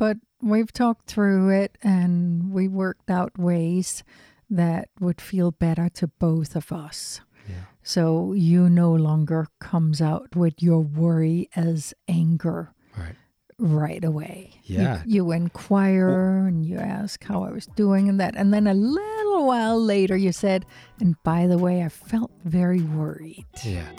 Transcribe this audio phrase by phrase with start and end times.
[0.00, 4.02] but we've talked through it and we worked out ways
[4.48, 7.20] that would feel better to both of us.
[7.46, 7.64] Yeah.
[7.82, 13.14] So you no longer comes out with your worry as anger Right.
[13.58, 14.54] right away.
[14.64, 15.02] You- Yeah.
[15.04, 18.34] You, inquire and you ask how I was doing and that.
[18.36, 20.64] And then a little while later you said,
[20.98, 23.44] and by the way, I felt very worried.
[23.64, 23.90] Yeah.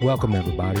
[0.00, 0.80] Welcome, everybody,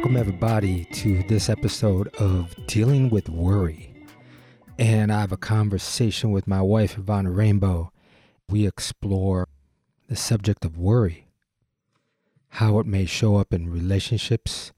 [0.00, 4.06] Welcome, everybody, to this episode of Dealing with Worry.
[4.78, 7.92] And I have a conversation with my wife, Ivana Rainbow.
[8.48, 9.46] We explore
[10.08, 11.28] the subject of worry,
[12.48, 14.72] how it may show up in relationships,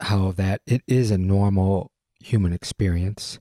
[0.00, 3.38] how that it is a normal human experience.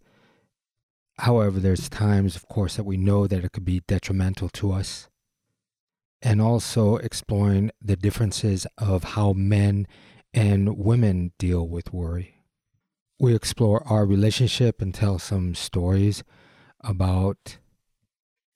[1.17, 5.10] However, there's times, of course, that we know that it could be detrimental to us.
[6.22, 9.86] And also exploring the differences of how men
[10.34, 12.36] and women deal with worry.
[13.20, 16.23] We explore our relationship and tell some stories
[16.80, 17.58] about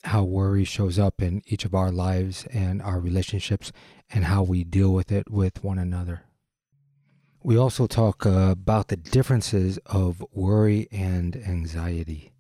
[0.06, 3.72] how worry shows up in each of our lives and our relationships
[4.10, 6.24] and how we deal with it with one another.
[7.44, 12.34] We also talk about the differences of worry and anxiety.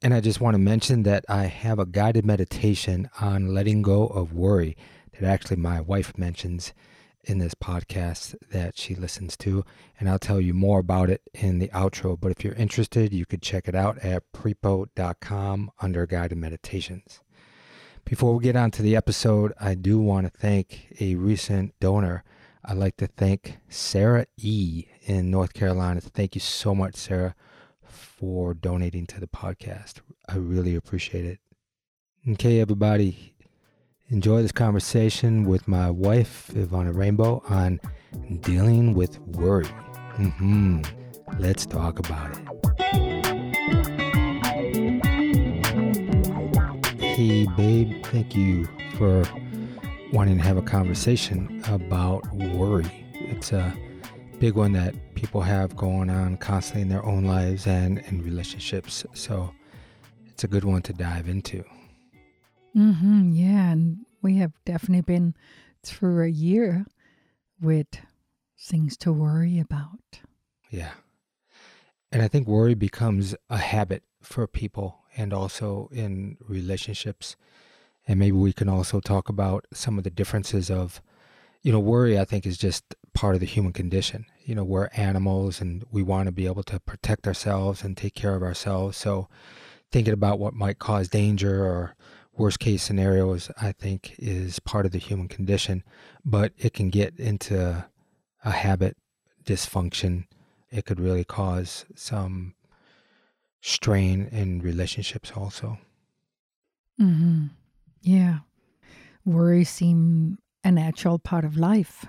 [0.00, 4.06] And I just want to mention that I have a guided meditation on letting go
[4.06, 4.76] of worry
[5.12, 6.72] that actually my wife mentions
[7.24, 9.64] in this podcast that she listens to.
[9.98, 12.18] And I'll tell you more about it in the outro.
[12.18, 17.20] But if you're interested, you could check it out at prepo.com under guided meditations.
[18.04, 22.24] Before we get on to the episode, I do want to thank a recent donor.
[22.64, 24.86] I'd like to thank Sarah E.
[25.02, 26.00] in North Carolina.
[26.00, 27.34] Thank you so much, Sarah,
[27.82, 30.00] for donating to the podcast.
[30.28, 31.38] I really appreciate it.
[32.26, 33.34] Okay, everybody,
[34.10, 37.78] enjoy this conversation with my wife, Ivana Rainbow, on
[38.40, 39.66] dealing with worry.
[40.16, 40.80] hmm
[41.38, 42.38] Let's talk about it.
[46.98, 48.66] Hey, babe, thank you
[48.96, 49.24] for
[50.12, 53.06] wanting to have a conversation about worry.
[53.12, 53.74] It's a
[54.38, 59.04] big one that people have going on constantly in their own lives and in relationships.
[59.12, 59.52] So
[60.28, 61.62] it's a good one to dive into.
[62.72, 65.34] Hmm yeah, and we have definitely been
[65.82, 66.86] through a year
[67.60, 67.86] with
[68.58, 70.20] things to worry about.
[70.70, 70.92] Yeah.
[72.10, 77.36] And I think worry becomes a habit for people and also in relationships.
[78.06, 81.02] And maybe we can also talk about some of the differences of,
[81.62, 84.24] you know, worry, I think, is just part of the human condition.
[84.44, 88.14] You know, we're animals and we want to be able to protect ourselves and take
[88.14, 88.96] care of ourselves.
[88.96, 89.28] So
[89.90, 91.96] thinking about what might cause danger or
[92.38, 95.82] worst case scenarios, I think, is part of the human condition.
[96.24, 97.84] But it can get into
[98.44, 98.96] a habit
[99.44, 100.24] dysfunction.
[100.70, 102.54] It could really cause some
[103.60, 105.78] strain in relationships also.
[107.00, 107.46] Mm-hmm.
[108.02, 108.38] Yeah.
[109.24, 112.06] Worry seem a natural part of life,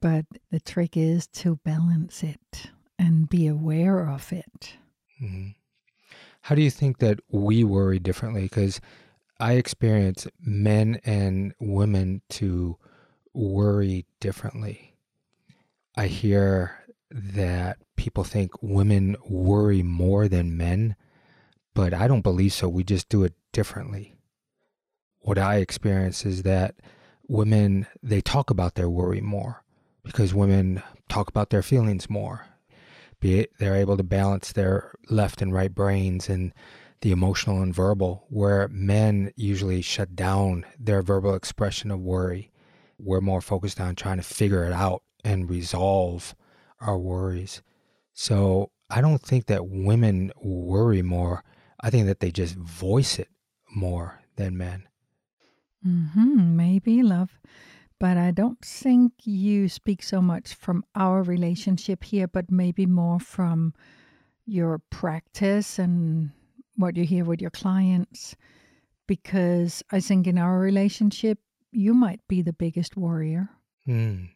[0.00, 4.76] but the trick is to balance it and be aware of it.
[5.22, 5.48] Mm-hmm.
[6.42, 8.42] How do you think that we worry differently?
[8.42, 8.80] Because
[9.42, 12.78] I experience men and women to
[13.34, 14.94] worry differently.
[15.96, 20.94] I hear that people think women worry more than men,
[21.74, 22.68] but I don't believe so.
[22.68, 24.14] We just do it differently.
[25.22, 26.76] What I experience is that
[27.26, 29.64] women, they talk about their worry more
[30.04, 32.46] because women talk about their feelings more.
[33.18, 36.54] Be it they're able to balance their left and right brains and
[37.02, 42.50] the emotional and verbal, where men usually shut down their verbal expression of worry.
[42.98, 46.34] We're more focused on trying to figure it out and resolve
[46.80, 47.62] our worries.
[48.12, 51.44] So I don't think that women worry more.
[51.80, 53.28] I think that they just voice it
[53.74, 54.88] more than men.
[55.86, 57.40] Mm-hmm, maybe, love.
[57.98, 63.18] But I don't think you speak so much from our relationship here, but maybe more
[63.18, 63.74] from
[64.44, 66.30] your practice and
[66.76, 68.36] what you hear with your clients.
[69.06, 71.38] Because I think in our relationship,
[71.70, 73.48] you might be the biggest warrior.
[73.86, 74.26] Hmm.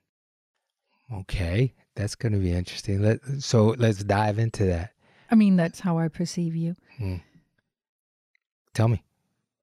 [1.13, 3.01] Okay, that's going to be interesting.
[3.01, 4.91] Let, so let's dive into that.
[5.31, 6.75] I mean, that's how I perceive you.
[6.99, 7.17] Hmm.
[8.75, 9.03] Tell me.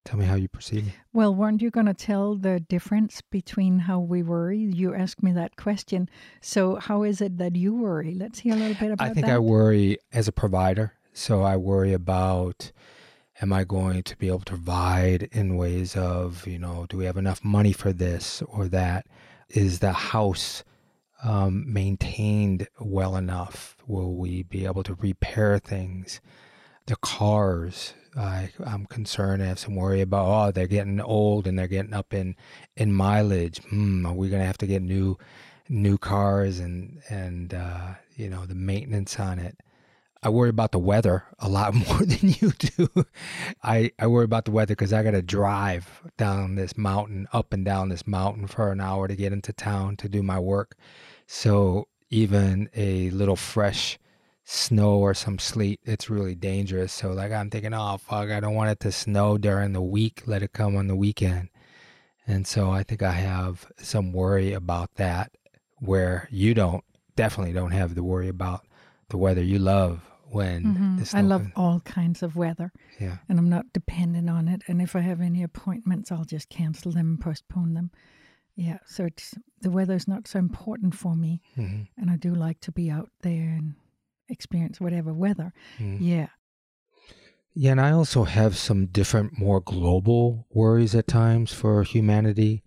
[0.04, 0.94] Tell me how you perceive me.
[1.14, 4.58] Well, weren't you going to tell the difference between how we worry?
[4.58, 6.10] You asked me that question.
[6.42, 8.14] So, how is it that you worry?
[8.14, 9.10] Let's hear a little bit about that.
[9.10, 9.36] I think that.
[9.36, 10.92] I worry as a provider.
[11.16, 12.72] So I worry about
[13.40, 17.04] am I going to be able to provide in ways of, you know, do we
[17.04, 19.06] have enough money for this or that?
[19.48, 20.64] Is the house
[21.22, 23.76] um, maintained well enough?
[23.86, 26.20] Will we be able to repair things?
[26.86, 29.40] The cars, I, I'm concerned.
[29.40, 30.26] I have some worry about.
[30.26, 32.34] Oh, they're getting old and they're getting up in
[32.76, 33.62] in mileage.
[33.70, 35.16] Hmm, are we gonna have to get new
[35.68, 39.56] new cars and and uh, you know the maintenance on it?
[40.24, 42.88] I worry about the weather a lot more than you do.
[43.62, 47.52] I, I worry about the weather because I got to drive down this mountain, up
[47.52, 50.76] and down this mountain for an hour to get into town to do my work.
[51.26, 53.98] So even a little fresh
[54.44, 56.94] snow or some sleet, it's really dangerous.
[56.94, 60.22] So like I'm thinking, oh fuck, I don't want it to snow during the week.
[60.24, 61.50] Let it come on the weekend.
[62.26, 65.32] And so I think I have some worry about that
[65.80, 66.82] where you don't
[67.14, 68.64] definitely don't have to worry about
[69.10, 70.00] the weather you love
[70.34, 71.10] when Mhm.
[71.10, 73.18] the I love all kinds of weather, Yeah.
[73.28, 74.62] and I'm not dependent on it.
[74.68, 77.90] And if I have any appointments, I'll just cancel them and postpone them.
[78.56, 82.60] Yeah, so it's the weather's not so important for me, hmm and I do like
[82.60, 83.74] to be out there and
[84.28, 85.52] experience whatever weather.
[85.78, 86.28] hmm Yeah.
[87.56, 92.62] Yeah, and I also have some different, more global worries at times for humanity.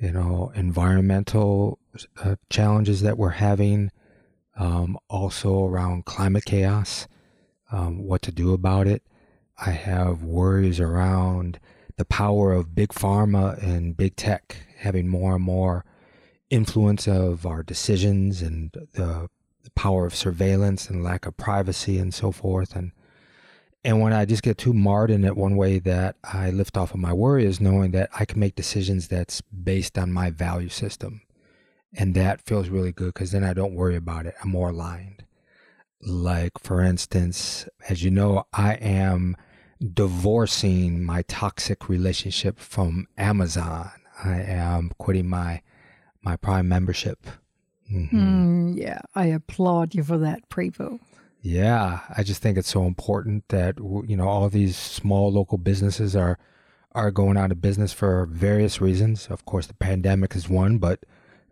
[0.00, 1.78] You know, environmental
[2.22, 3.90] uh, challenges that we're having,
[4.56, 7.06] um, also around climate chaos,
[7.70, 9.02] um, what to do about it.
[9.58, 11.58] I have worries around
[11.96, 15.84] the power of big pharma and big tech having more and more
[16.50, 19.28] influence of our decisions and the,
[19.62, 22.76] the power of surveillance and lack of privacy and so forth.
[22.76, 22.92] And
[23.84, 26.92] and when I just get too marred in it, one way that I lift off
[26.92, 30.68] of my worry is knowing that I can make decisions that's based on my value
[30.68, 31.20] system.
[31.94, 34.34] And that feels really good because then I don't worry about it.
[34.42, 35.24] I'm more aligned.
[36.02, 39.36] Like, for instance, as you know, I am
[39.92, 43.90] divorcing my toxic relationship from Amazon.
[44.22, 45.62] I am quitting my
[46.22, 47.26] my Prime membership.
[47.90, 48.12] Mhm.
[48.12, 50.98] Mm, yeah, I applaud you for that, Prevo.
[51.40, 56.16] Yeah, I just think it's so important that you know all these small local businesses
[56.16, 56.38] are
[56.92, 59.28] are going out of business for various reasons.
[59.28, 61.04] Of course, the pandemic is one, but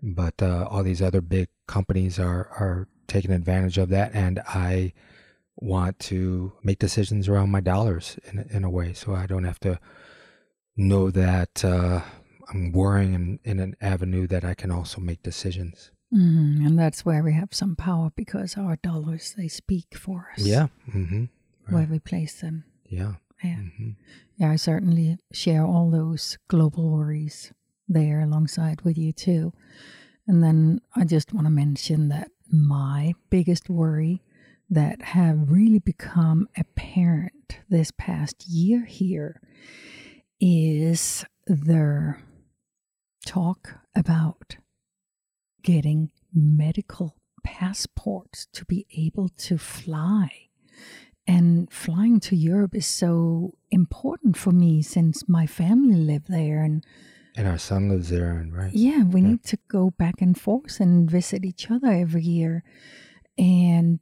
[0.04, 4.92] but uh, all these other big companies are are taking advantage of that, and I
[5.56, 9.44] want to make decisions around my dollars in a- in a way, so I don't
[9.44, 9.78] have to
[10.76, 12.00] know that uh,
[12.52, 15.90] I'm worrying in, in an avenue that I can also make decisions.
[16.12, 20.44] Mm, and that's where we have some power because our dollars, they speak for us.
[20.44, 20.68] Yeah.
[20.94, 21.24] Mm-hmm.
[21.70, 22.64] Where we place them.
[22.88, 23.14] Yeah.
[23.42, 23.56] Yeah.
[23.56, 23.90] Mm-hmm.
[24.36, 27.52] Yeah, I certainly share all those global worries
[27.88, 29.52] there alongside with you too.
[30.26, 34.22] And then I just want to mention that my biggest worry
[34.70, 39.40] that have really become apparent this past year here
[40.40, 42.16] is the
[43.26, 44.56] talk about
[45.62, 50.48] getting medical passports to be able to fly.
[51.26, 56.62] And flying to Europe is so important for me since my family live there.
[56.62, 56.84] And
[57.36, 58.72] And our son lives there, and right.
[58.72, 59.28] yeah, we Yeah.
[59.28, 62.62] need to go back and forth and visit each other every year.
[63.36, 63.98] And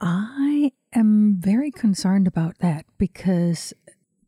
[0.00, 3.72] I am very concerned about that because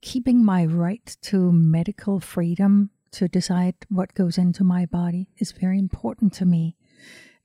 [0.00, 5.78] keeping my right to medical freedom to decide what goes into my body is very
[5.78, 6.76] important to me.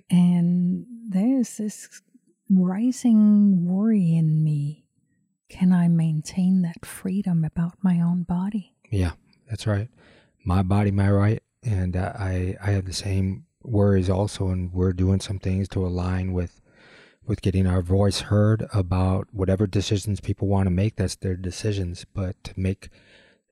[0.09, 2.01] And there's this
[2.49, 4.85] rising worry in me.
[5.49, 8.73] Can I maintain that freedom about my own body?
[8.89, 9.11] Yeah,
[9.53, 9.87] that's right.
[10.43, 14.93] My body, my right, and uh, I I have the same worries also, and we're
[14.93, 16.59] doing some things to align with
[17.23, 20.95] with getting our voice heard about whatever decisions people want to make.
[20.95, 22.89] That's their decisions, but to make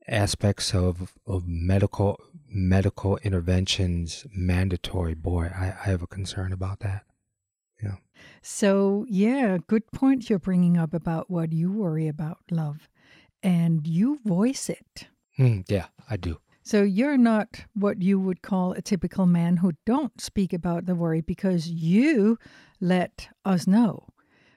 [0.07, 7.03] aspects of of medical medical interventions mandatory, boy, I, I have a concern about that.
[7.83, 7.97] Yeah.
[8.41, 12.89] So, yeah, good point you're bringing up about what you worry about, love,
[13.43, 15.05] and you voice it.
[15.41, 16.37] Hmm, yeah, I do.
[16.61, 20.93] So, you're not what you would call a typical man who don't speak about the
[20.93, 22.37] worry because you
[22.79, 24.05] let us know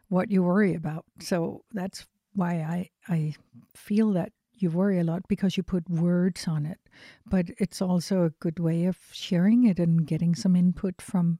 [0.09, 1.07] what you worry about.
[1.21, 3.35] So, that's why I, I
[3.75, 6.79] feel that you worry a lot because you put words on it.
[7.25, 11.39] But it's also a good way of sharing it and getting some input from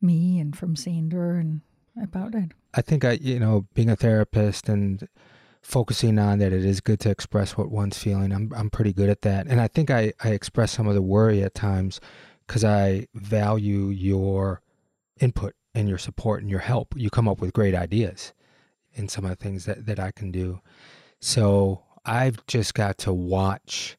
[0.00, 1.62] me and from Sander and
[2.00, 2.52] about it.
[2.74, 5.08] I think I, you know, being a therapist and
[5.62, 8.32] focusing on that it is good to express what one's feeling.
[8.32, 9.46] I'm I'm pretty good at that.
[9.46, 12.00] And I think I, I express some of the worry at times
[12.46, 14.62] because I value your
[15.20, 16.94] input and your support and your help.
[16.96, 18.32] You come up with great ideas
[18.94, 20.60] in some of the things that, that I can do.
[21.20, 23.96] So I've just got to watch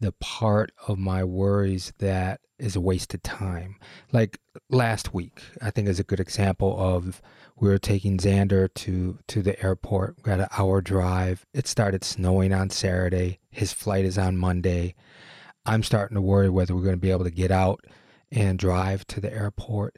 [0.00, 3.76] the part of my worries that is a waste of time.
[4.10, 4.38] Like
[4.70, 7.22] last week, I think is a good example of
[7.62, 10.16] we were taking Xander to to the airport.
[10.16, 11.46] We got an hour drive.
[11.54, 13.38] It started snowing on Saturday.
[13.50, 14.96] His flight is on Monday.
[15.64, 17.84] I'm starting to worry whether we're going to be able to get out
[18.32, 19.96] and drive to the airport.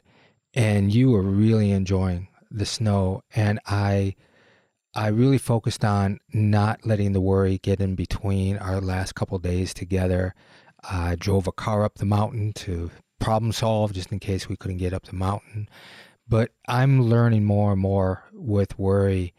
[0.53, 4.13] And you were really enjoying the snow, and I
[4.93, 9.73] I really focused on not letting the worry get in between our last couple days
[9.73, 10.35] together.
[10.87, 14.77] I drove a car up the mountain to problem solve just in case we couldn't
[14.77, 15.67] get up the mountain.
[16.27, 19.33] But I'm learning more and more with worry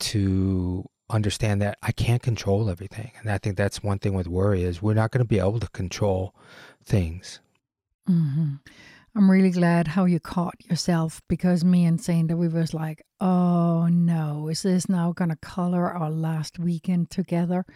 [0.00, 3.12] to understand that I can't control everything.
[3.20, 5.60] And I think that's one thing with worry is we're not going to be able
[5.60, 6.34] to control
[6.84, 7.40] things.
[8.08, 8.54] Mm-hmm.
[9.16, 13.88] I'm really glad how you caught yourself because me and Sander, we was like, oh
[13.88, 17.66] no, is this now going to color our last weekend together?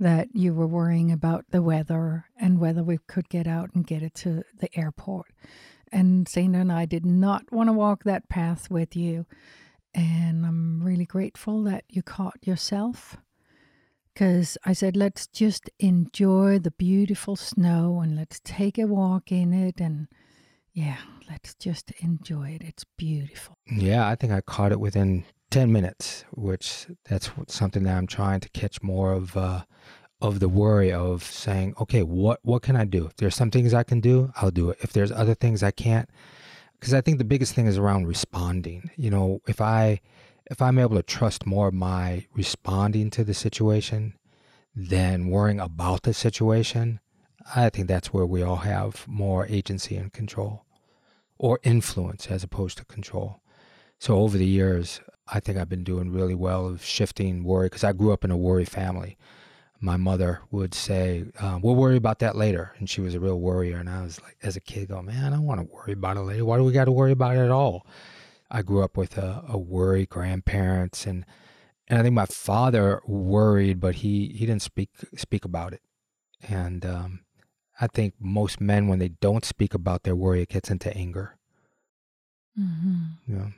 [0.00, 4.02] That you were worrying about the weather and whether we could get out and get
[4.02, 5.30] it to the airport.
[5.92, 9.26] And Sander and I did not want to walk that path with you.
[9.92, 13.16] And I'm really grateful that you caught yourself
[14.14, 19.52] because I said, let's just enjoy the beautiful snow and let's take a walk in
[19.52, 20.08] it and
[20.72, 22.62] yeah, let's just enjoy it.
[22.62, 23.56] It's beautiful.
[23.66, 28.40] Yeah, I think I caught it within 10 minutes, which that's something that I'm trying
[28.40, 29.64] to catch more of uh,
[30.20, 33.06] of the worry of saying, okay, what what can I do?
[33.06, 34.78] If there's some things I can do, I'll do it.
[34.80, 36.08] If there's other things I can't,
[36.78, 38.90] because I think the biggest thing is around responding.
[38.96, 40.00] You know, if I
[40.50, 44.14] if I'm able to trust more my responding to the situation
[44.74, 47.00] than worrying about the situation,
[47.54, 50.64] I think that's where we all have more agency and control
[51.38, 53.40] or influence as opposed to control.
[53.98, 57.84] So over the years, I think I've been doing really well of shifting worry because
[57.84, 59.16] I grew up in a worry family.
[59.80, 63.40] My mother would say, um, "We'll worry about that later," and she was a real
[63.40, 63.78] worrier.
[63.78, 66.18] And I was like, as a kid, go, "Man, I don't want to worry about
[66.18, 66.44] it later.
[66.44, 67.86] Why do we got to worry about it at all?"
[68.50, 71.24] I grew up with a, a worry grandparents, and
[71.88, 75.82] and I think my father worried, but he he didn't speak speak about it.
[76.48, 77.20] And um,
[77.80, 81.38] I think most men, when they don't speak about their worry, it gets into anger.
[82.58, 83.34] Mm-hmm.
[83.34, 83.48] Yeah.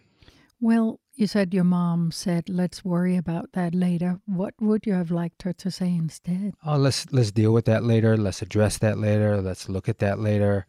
[0.61, 5.11] Well, you said your mom said, "Let's worry about that later." What would you have
[5.11, 6.55] liked her to say instead?
[6.65, 8.17] Oh, let's let's deal with that later.
[8.17, 9.41] Let's address that later.
[9.41, 10.67] Let's look at that later.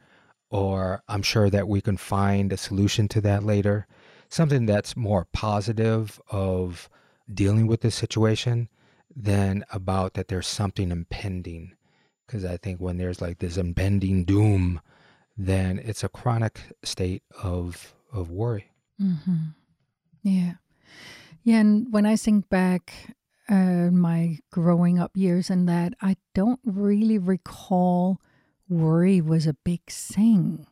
[0.50, 3.88] Or I'm sure that we can find a solution to that later.
[4.30, 6.90] Something that's more positive of
[7.34, 8.70] dealing with this situation
[9.16, 11.76] than about that there's something impending
[12.26, 14.82] because I think when there's like this impending doom,
[15.38, 18.72] then it's a chronic state of of worry.
[19.02, 19.36] Mm-hmm.
[20.24, 20.54] Yeah,
[21.44, 21.60] yeah.
[21.60, 23.16] And when I think back
[23.50, 28.22] uh, my growing up years and that, I don't really recall
[28.70, 30.66] worry was a big thing.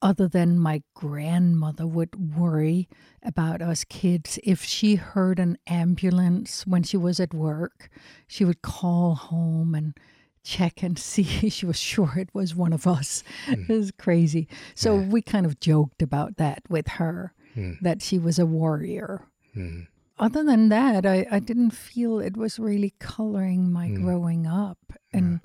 [0.00, 2.88] Other than my grandmother would worry
[3.22, 4.36] about us kids.
[4.42, 7.88] If she heard an ambulance when she was at work,
[8.26, 9.94] she would call home and
[10.42, 11.48] check and see.
[11.50, 13.22] she was sure it was one of us.
[13.46, 13.70] Mm.
[13.70, 14.48] It was crazy.
[14.74, 15.06] So yeah.
[15.06, 17.78] we kind of joked about that with her, mm.
[17.80, 19.22] that she was a warrior.
[19.56, 19.86] Mm.
[20.18, 24.04] Other than that, I, I didn't feel it was really coloring my hmm.
[24.04, 24.78] growing up.
[25.12, 25.40] And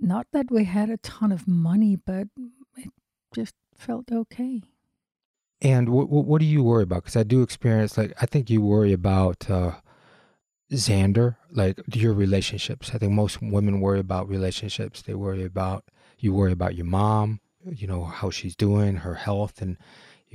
[0.00, 2.28] not that we had a ton of money, but
[2.76, 2.90] it
[3.34, 4.62] just felt okay.
[5.62, 7.02] And what what do you worry about?
[7.02, 9.72] Because I do experience like I think you worry about uh,
[10.70, 12.90] Xander, like your relationships.
[12.92, 15.02] I think most women worry about relationships.
[15.02, 15.84] They worry about
[16.18, 19.78] you worry about your mom, you know, how she's doing, her health, and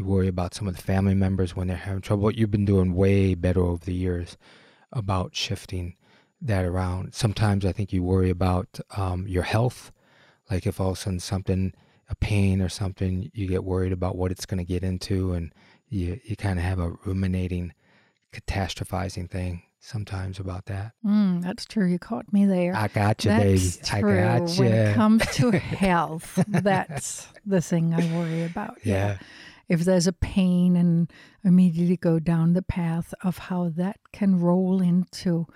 [0.02, 2.32] you worry about some of the family members when they're having trouble.
[2.32, 4.36] You've been doing way better over the years
[4.92, 5.96] about shifting
[6.42, 7.14] that around.
[7.14, 9.92] Sometimes I think you worry about um, your health,
[10.50, 11.74] like if all of a sudden something,
[12.10, 15.54] a pain or something, you get worried about what it's going to get into, and
[15.88, 17.74] you you kind of have a ruminating,
[18.34, 20.94] catastrophizing thing sometimes about that.
[21.06, 21.86] Mm, that's true.
[21.86, 22.76] You caught me there.
[22.76, 24.02] I got you, that's baby.
[24.02, 24.20] True.
[24.20, 24.64] I got you.
[24.64, 28.80] When it comes to health, that's the thing I worry about.
[28.84, 28.94] Yeah.
[28.94, 29.18] yeah.
[29.72, 31.10] If there's a pain and
[31.46, 35.48] immediately go down the path of how that can roll into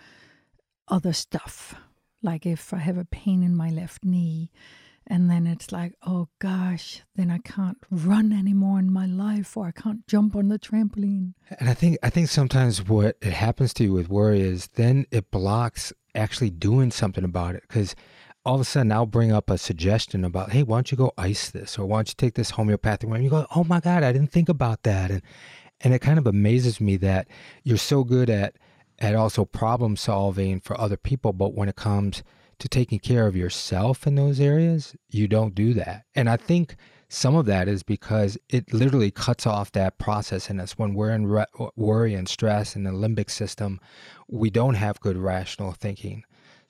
[0.88, 1.76] other stuff.
[2.22, 4.52] Like if I have a pain in my left knee,
[5.06, 9.68] and then it's like, oh gosh, then I can't run anymore in my life, or
[9.68, 11.34] I can't jump on the trampoline.
[11.60, 15.08] And I think I think sometimes what it happens to you with worry is then
[15.12, 17.96] it blocks actually doing something about it because
[18.46, 21.12] all of a sudden I'll bring up a suggestion about, hey, why don't you go
[21.18, 23.18] ice this or why don't you take this homeopathic one?
[23.18, 25.12] And you go, oh my God, I didn't think about that.
[25.12, 25.22] And
[25.82, 27.28] and it kind of amazes me that
[27.64, 28.56] you're so good at
[29.00, 32.24] at also problem solving for other people, but when it comes
[32.60, 36.06] to taking care of yourself in those areas, you don't do that.
[36.16, 36.78] And I think
[37.10, 40.78] some of that is because it literally cuts off that process in us.
[40.78, 43.82] When we're in re- worry and stress in the limbic system,
[44.30, 46.24] we don't have good rational thinking.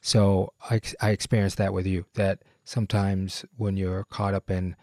[0.05, 4.75] So I, I experienced that with you, that sometimes when you're caught up in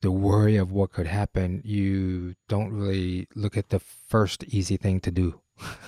[0.00, 5.00] the worry of what could happen, you don't really look at the first easy thing
[5.00, 5.40] to do.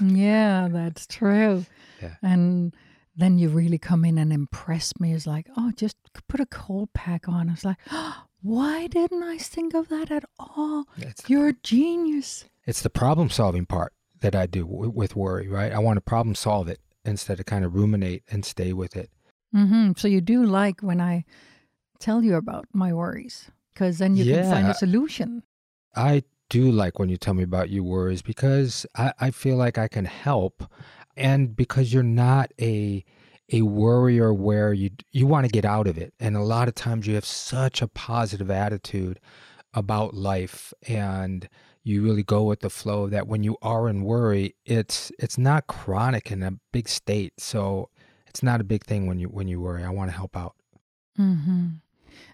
[0.05, 1.65] yeah, that's true.
[2.03, 2.17] Yeah.
[2.23, 2.75] And
[3.15, 5.13] then you really come in and impress me.
[5.13, 5.97] It's like, oh, just
[6.27, 7.51] put a cold pack on.
[7.51, 10.87] It's like, oh, why didn't I think of that at all?
[10.97, 12.47] It's, You're a genius.
[12.67, 15.71] It's the problem solving part that I do w- with worry, right?
[15.71, 19.11] I want to problem solve it instead of kind of ruminate and stay with it.
[19.55, 19.93] Mm-hmm.
[19.97, 21.25] So you do like when I
[21.99, 25.43] tell you about my worries because then you yeah, can find a solution.
[25.95, 29.79] I do like when you tell me about your worries because I, I feel like
[29.79, 30.65] I can help
[31.17, 33.05] and because you're not a
[33.53, 36.75] a worrier where you you want to get out of it and a lot of
[36.75, 39.21] times you have such a positive attitude
[39.75, 41.49] about life and
[41.85, 45.67] you really go with the flow that when you are in worry it's it's not
[45.67, 47.89] chronic in a big state so
[48.27, 50.55] it's not a big thing when you when you worry i want to help out
[51.19, 51.69] mm-hmm.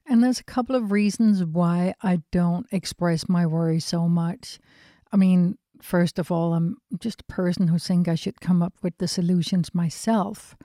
[0.06, 4.58] and there's a couple of reasons why i don't express my worry so much
[5.12, 8.74] i mean first of all, I'm just a person who think I should come up
[8.82, 10.56] with the solutions myself.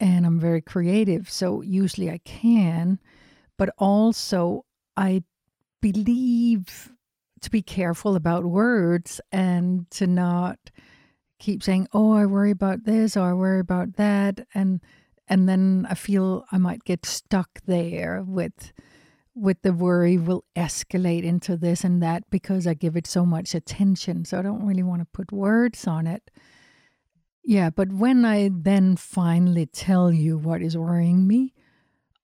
[0.00, 1.30] And I'm very creative.
[1.30, 2.98] So usually I can.
[3.56, 4.64] But also,
[4.96, 5.22] I
[5.92, 6.90] believe
[7.42, 10.58] to be careful about words and to not
[11.38, 14.46] keep saying, oh, I worry about this or I worry about that.
[14.54, 14.80] And
[15.28, 18.72] and then I feel I might get stuck there with
[19.34, 23.54] with the worry will escalate into this and that because I give it so much
[23.54, 24.24] attention.
[24.24, 26.30] So I don't really want to put words on it.
[27.42, 31.52] Yeah, but when I then finally tell you what is worrying me,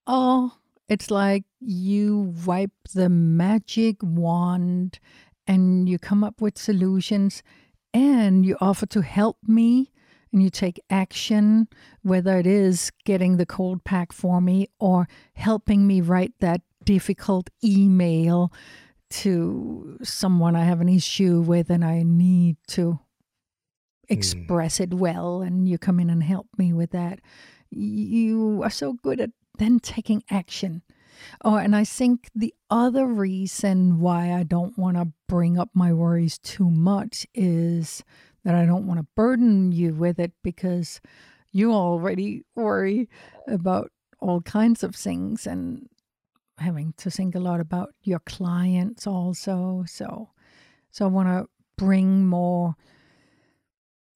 [0.07, 0.60] oh,
[0.91, 4.99] it's like you wipe the magic wand
[5.47, 7.45] and you come up with solutions
[7.95, 9.93] and you offer to help me
[10.33, 11.69] and you take action,
[12.03, 17.51] whether it is getting the cold pack for me or helping me write that difficult
[17.63, 18.53] email
[19.11, 22.99] to someone I have an issue with and I need to
[24.09, 24.85] express mm.
[24.85, 27.21] it well, and you come in and help me with that.
[27.71, 30.83] You are so good at then taking action.
[31.45, 35.93] Oh, and I think the other reason why I don't want to bring up my
[35.93, 38.03] worries too much is
[38.43, 41.01] that I don't want to burden you with it because
[41.53, 43.09] you already worry
[43.47, 45.89] about all kinds of things and
[46.59, 49.85] having to think a lot about your clients also.
[49.87, 50.31] So,
[50.91, 52.77] so I want to bring more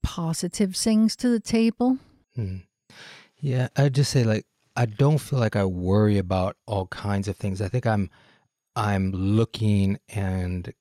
[0.02, 1.98] positive things to the table.
[2.35, 2.59] Hmm.
[3.40, 7.37] Yeah, I'd just say like I don't feel like I worry about all kinds of
[7.37, 7.60] things.
[7.60, 8.10] I think I'm
[8.76, 10.72] I'm looking and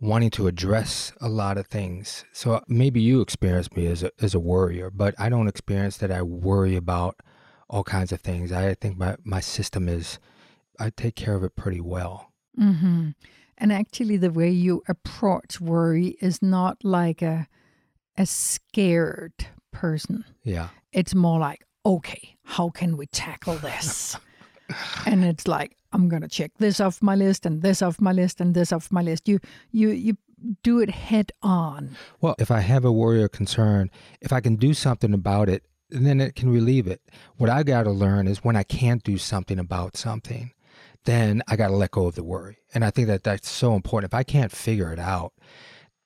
[0.00, 2.24] wanting to address a lot of things.
[2.32, 6.10] So maybe you experience me as a as a worrier, but I don't experience that
[6.10, 7.20] I worry about
[7.68, 8.50] all kinds of things.
[8.52, 10.18] I think my my system is
[10.78, 12.32] I take care of it pretty well.
[12.58, 13.10] Mm-hmm.
[13.58, 17.48] And actually, the way you approach worry is not like a
[18.16, 20.24] a scared person.
[20.44, 24.16] Yeah, it's more like, okay, how can we tackle this?
[25.06, 28.40] and it's like, I'm gonna check this off my list and this off my list
[28.40, 29.26] and this off my list.
[29.26, 29.40] You
[29.72, 30.16] you you
[30.62, 31.96] do it head on.
[32.20, 35.64] Well, if I have a worry or concern, if I can do something about it,
[35.90, 37.00] then it can relieve it.
[37.38, 40.52] What I got to learn is when I can't do something about something,
[41.06, 42.58] then I got to let go of the worry.
[42.74, 44.12] And I think that that's so important.
[44.12, 45.32] If I can't figure it out,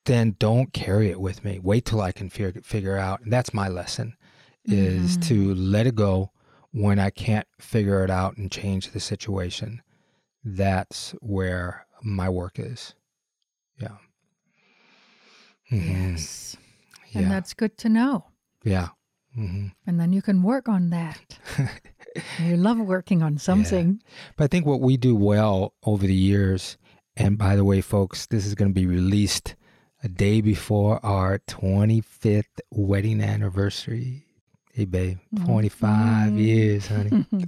[0.05, 1.59] then don't carry it with me.
[1.59, 3.21] Wait till I can figure it out.
[3.21, 4.15] And that's my lesson
[4.65, 5.21] is mm-hmm.
[5.23, 6.31] to let it go
[6.73, 9.83] when I can't figure it out and change the situation.
[10.45, 12.95] That's where my work is.
[13.81, 13.97] Yeah.
[15.71, 16.13] Mm-hmm.
[16.13, 16.57] Yes.
[17.15, 18.25] And that's good to know.
[18.65, 18.89] Yeah.
[19.37, 19.69] Mm-hmm.
[19.87, 21.39] And then you can work on that.
[22.39, 24.01] you love working on something.
[24.01, 24.13] Yeah.
[24.37, 26.77] But I think what we do well over the years,
[27.17, 29.57] and by the way, folks, this is going to be released
[30.03, 34.27] a day before our 25th wedding anniversary.
[34.73, 36.39] Hey, babe, 25 Mhm.
[36.39, 37.27] years, honey.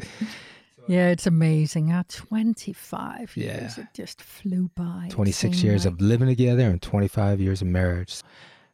[0.89, 1.89] yeah, it's amazing.
[1.89, 2.03] Huh?
[2.09, 5.09] 25 years it just flew by.
[5.11, 5.95] 26 years like.
[5.95, 8.21] of living together and 25 years of marriage.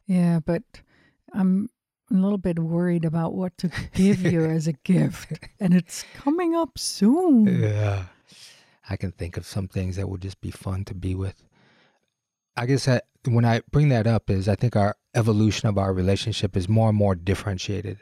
[0.05, 0.63] Yeah, but
[1.31, 1.69] I'm
[2.09, 5.31] a little bit worried about what to give you as a gift.
[5.61, 7.45] And it's coming up soon.
[7.45, 8.07] Yeah.
[8.89, 11.41] I can think of some things that would just be fun to be with.
[12.57, 15.93] I guess I, when I bring that up is I think our evolution of our
[15.93, 17.99] relationship is more and more differentiated.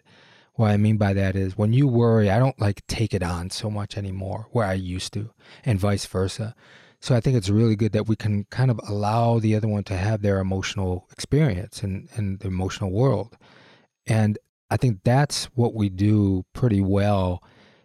[0.54, 3.50] What I mean by that is when you worry, I don't like take it on
[3.50, 5.32] so much anymore where I used to,
[5.64, 6.56] and vice versa.
[7.02, 9.84] So I think it's really good that we can kind of allow the other one
[9.86, 13.38] to have their emotional experience and, and the emotional world.
[14.06, 14.38] And
[14.70, 17.42] I think that's what we do pretty well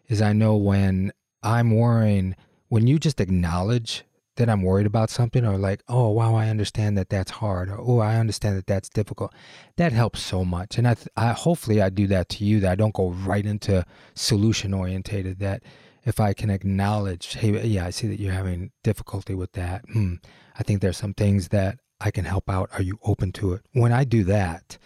[0.09, 2.35] is I know when I'm worrying,
[2.69, 4.05] when you just acknowledge
[4.37, 7.79] that I'm worried about something or like, oh, wow, I understand that that's hard or,
[7.81, 9.33] oh, I understand that that's difficult.
[9.77, 10.77] That helps so much.
[10.77, 13.47] And I, th- I hopefully I do that to you that I don't go right
[13.47, 15.63] into solution orientated that
[16.05, 19.85] if I can acknowledge, hey, yeah, I see that you're having difficulty with that.
[19.93, 20.15] Hmm,
[20.59, 22.71] I think there's some things that I can help out.
[22.73, 23.63] Are you open to it?
[23.73, 24.79] When I do that,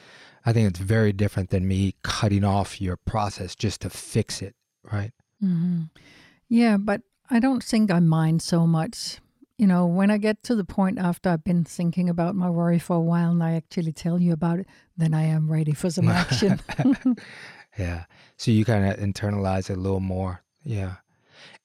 [0.46, 4.54] I think it's very different than me cutting off your process just to fix it,
[4.92, 5.12] right?
[5.40, 5.82] hmm
[6.48, 9.18] Yeah, but I don't think I mind so much.
[9.58, 12.78] You know, when I get to the point after I've been thinking about my worry
[12.78, 14.66] for a while and I actually tell you about it,
[14.96, 16.60] then I am ready for some action.
[17.78, 18.04] yeah.
[18.36, 20.42] So you kind of internalize it a little more.
[20.62, 20.96] Yeah.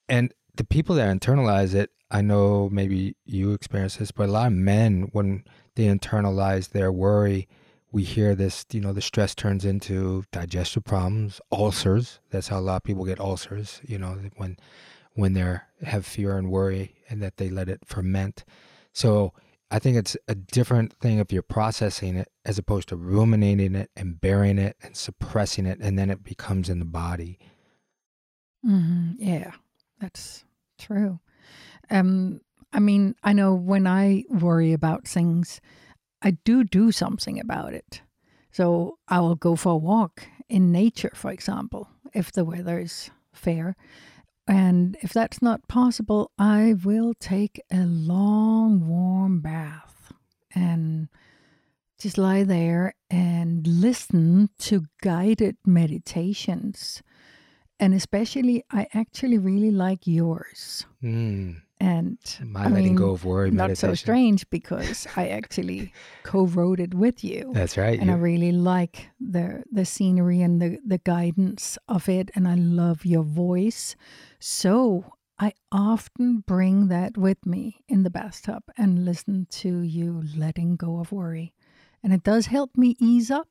[0.10, 4.48] And the people that internalize it, I know maybe you experience this, but a lot
[4.48, 5.44] of men, when
[5.76, 7.48] they internalize their worry,
[7.92, 12.20] we hear this, you know, the stress turns into digestive problems, ulcers.
[12.32, 14.58] That's how a lot of people get ulcers, you know, when
[15.14, 18.44] when they have fear and worry and that they let it ferment.
[18.94, 19.34] So
[19.72, 23.90] I think it's a different thing if you're processing it as opposed to ruminating it
[23.96, 27.40] and burying it and suppressing it, and then it becomes in the body.
[28.64, 29.52] hmm Yeah,
[30.00, 30.46] that's
[30.78, 31.20] true.
[31.90, 35.60] Um, I mean, I know when I worry about things,
[36.22, 38.02] I do do something about it.
[38.52, 43.10] So I will go for a walk in nature, for example, if the weather is
[43.34, 43.76] fair.
[44.48, 50.12] And if that's not possible, I will take a long, warm bath
[50.54, 51.08] and
[51.98, 57.02] just lie there and listen to guided meditations.
[57.80, 60.86] And especially, I actually really like yours.
[61.02, 63.90] Mm, And my I letting mean, go of worry not meditation.
[63.90, 65.92] so strange because I actually
[66.24, 68.00] co-wrote it with you, That's right.
[68.00, 72.56] and I really like the the scenery and the the guidance of it, and I
[72.56, 73.96] love your voice.
[74.46, 80.76] So I often bring that with me in the bathtub and listen to you letting
[80.76, 81.54] go of worry,
[82.04, 83.48] and it does help me ease up.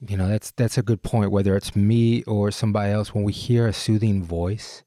[0.00, 3.32] you know that's that's a good point whether it's me or somebody else when we
[3.32, 4.82] hear a soothing voice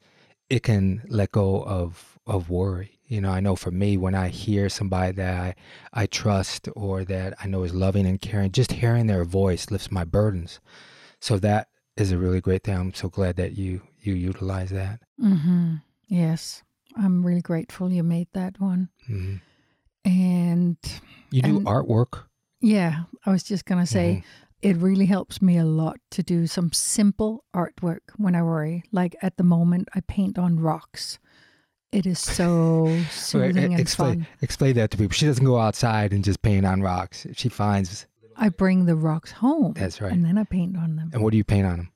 [0.50, 4.28] it can let go of of worry you know i know for me when i
[4.28, 5.56] hear somebody that i
[5.94, 9.90] i trust or that i know is loving and caring just hearing their voice lifts
[9.90, 10.60] my burdens
[11.20, 11.70] so that
[12.00, 15.76] is a really great thing i'm so glad that you you utilize that Mm-hmm.
[16.08, 16.64] Yes,
[16.96, 19.36] I'm really grateful you made that one, Mm-hmm.
[20.06, 20.78] and
[21.32, 22.24] you do And- artwork
[22.62, 24.24] Yeah, I was just going to say Mhm.
[24.62, 28.84] it really helps me a lot to do some simple artwork when I worry.
[28.92, 31.20] Like at the moment, I paint on rocks.
[31.92, 34.28] It is so Wait, soothing e- and explain fun.
[34.42, 38.06] explain that to people she doesn't go outside and just paint on rocks she finds
[38.40, 41.12] I bring the rocks home that's right and then I paint on them.
[41.14, 41.92] and what do you paint on them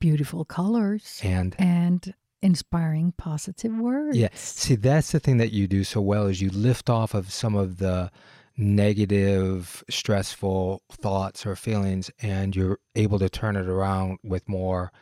[0.00, 4.18] Beautiful colors and and inspiring positive words.
[4.18, 4.28] Yeah.
[4.34, 7.54] See, that's the thing that you do so well is you lift off of some
[7.54, 8.10] of the
[8.56, 14.92] negative, stressful thoughts or feelings, and you're able to turn it around with more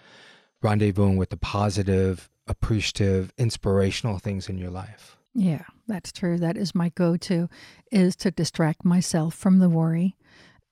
[0.63, 5.17] rendezvousing with the positive, appreciative, inspirational things in your life.
[5.35, 6.39] Yeah, that's true.
[6.39, 7.49] That is my go-to
[7.91, 10.15] is to distract myself from the worry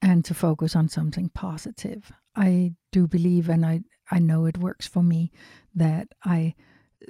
[0.02, 2.12] and to focus on something positive.
[2.34, 5.30] I do believe and I I know it works for me
[5.74, 6.54] that I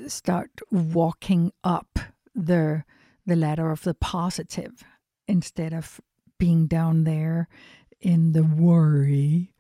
[0.07, 1.99] start walking up
[2.35, 2.85] the
[3.27, 4.83] the ladder of the positive
[5.29, 6.01] instead of
[6.39, 7.49] being down there
[8.01, 9.55] in the worry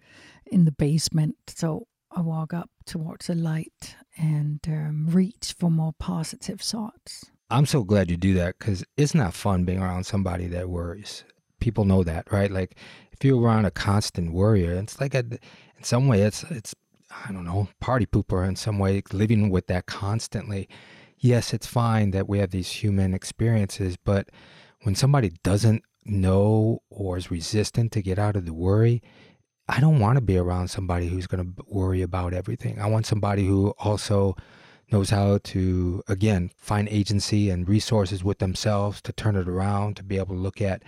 [0.47, 1.37] in the basement.
[1.49, 7.31] So I walk up towards the light and um, reach for more positive thoughts.
[7.51, 11.25] I'm so glad you do that because it's not fun being around somebody that worries.
[11.61, 12.51] People know that, right?
[12.51, 12.77] Like
[13.20, 16.74] if you're around a constant worrier, it's like a, in some way, it's it's
[17.26, 20.68] I don't know, party pooper in some way, living with that constantly.
[21.18, 24.30] Yes, it's fine that we have these human experiences, but
[24.85, 29.02] when somebody doesn't know or is resistant to get out of the worry,
[29.68, 32.80] I don't want to be around somebody who's going to worry about everything.
[32.80, 34.35] I want somebody who also
[34.90, 40.04] knows how to, again, find agency and resources with themselves to turn it around, to
[40.04, 40.83] be able to look at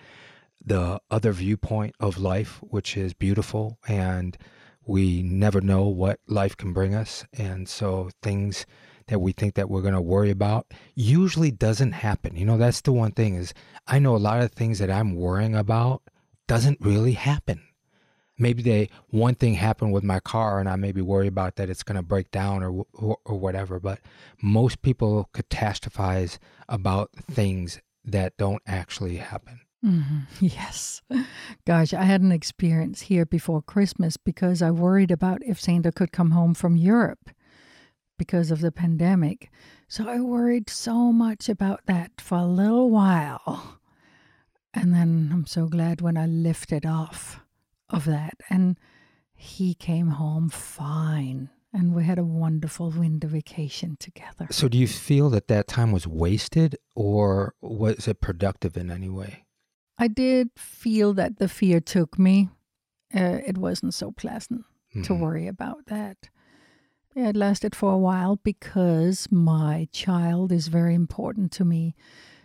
[0.64, 3.78] the other viewpoint of life, which is beautiful.
[3.88, 4.36] And
[4.84, 7.24] we never know what life can bring us.
[7.32, 8.66] And so things
[9.08, 12.36] that we think that we're going to worry about usually doesn't happen.
[12.36, 13.52] You know, that's the one thing is
[13.86, 16.02] I know a lot of things that I'm worrying about
[16.46, 17.62] doesn't really happen
[18.42, 21.82] maybe they one thing happened with my car and I maybe worry about that it's
[21.82, 23.78] going to break down or, or, or whatever.
[23.78, 24.00] But
[24.42, 29.60] most people catastrophize about things that don't actually happen.
[29.84, 30.18] Mm-hmm.
[30.40, 31.02] Yes.
[31.66, 36.12] Gosh, I had an experience here before Christmas because I worried about if Sander could
[36.12, 37.30] come home from Europe
[38.18, 39.50] because of the pandemic.
[39.88, 43.78] So I worried so much about that for a little while.
[44.74, 47.40] And then I'm so glad when I lifted off
[47.90, 48.34] of that.
[48.48, 48.78] And
[49.34, 51.50] he came home fine.
[51.74, 54.46] And we had a wonderful winter vacation together.
[54.50, 59.08] So, do you feel that that time was wasted or was it productive in any
[59.08, 59.46] way?
[59.98, 62.48] I did feel that the fear took me.
[63.14, 65.02] Uh, it wasn't so pleasant mm-hmm.
[65.02, 66.28] to worry about that.
[67.14, 71.94] It lasted for a while because my child is very important to me.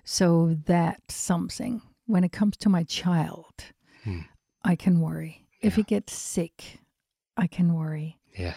[0.04, 1.82] So that's something.
[2.06, 3.66] When it comes to my child,
[4.04, 4.22] hmm.
[4.64, 5.48] I can worry.
[5.62, 5.68] Yeah.
[5.68, 6.80] If he gets sick,
[7.36, 8.18] I can worry.
[8.38, 8.56] Yeah.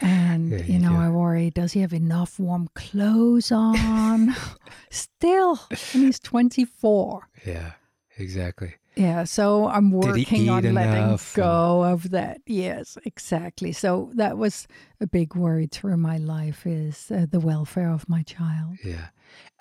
[0.00, 4.34] And, yeah, you know, I worry, does he have enough warm clothes on?
[4.90, 7.28] Still, and he's 24.
[7.46, 7.72] Yeah,
[8.16, 8.74] exactly.
[8.96, 11.92] Yeah, so I'm working on letting go and...
[11.92, 12.40] of that.
[12.46, 13.72] Yes, exactly.
[13.72, 14.66] So that was
[15.00, 18.78] a big worry through my life is uh, the welfare of my child.
[18.84, 19.08] Yeah.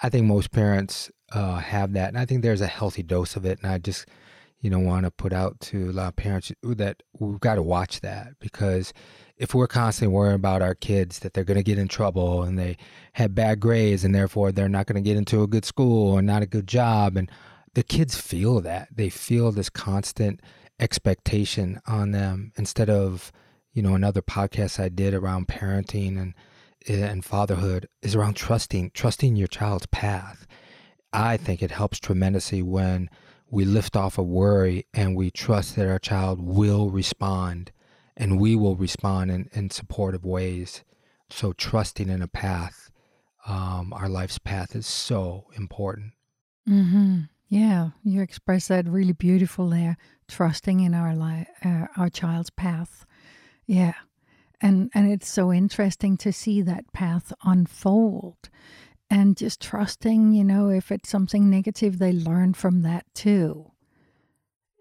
[0.02, 2.10] I think most parents uh, have that.
[2.10, 3.60] And I think there's a healthy dose of it.
[3.62, 4.08] And I just
[4.62, 7.64] you know want to put out to a lot of parents that we've got to
[7.64, 8.94] watch that because
[9.40, 12.60] if we're constantly worrying about our kids that they're going to get in trouble and
[12.60, 12.78] they
[13.14, 16.28] have bad grades and therefore they're not going to get into a good school and
[16.28, 17.32] not a good job and
[17.74, 20.42] the kids feel that they feel this constant
[20.80, 23.32] expectation on them instead of
[23.74, 26.34] you know another podcast I did around parenting and
[26.88, 30.48] and fatherhood is around trusting trusting your child's path.
[31.12, 33.10] I think it helps tremendously when
[33.50, 37.72] we lift off a worry and we trust that our child will respond
[38.20, 40.84] and we will respond in, in supportive ways.
[41.30, 42.92] So, trusting in a path,
[43.48, 46.12] um, our life's path, is so important.
[46.68, 47.22] Mm-hmm.
[47.48, 49.98] Yeah, you express that really beautiful there.
[50.28, 53.06] Trusting in our li- uh, our child's path.
[53.66, 53.94] Yeah,
[54.62, 58.50] and and it's so interesting to see that path unfold
[59.10, 63.72] and just trusting, you know, if it's something negative, they learn from that too.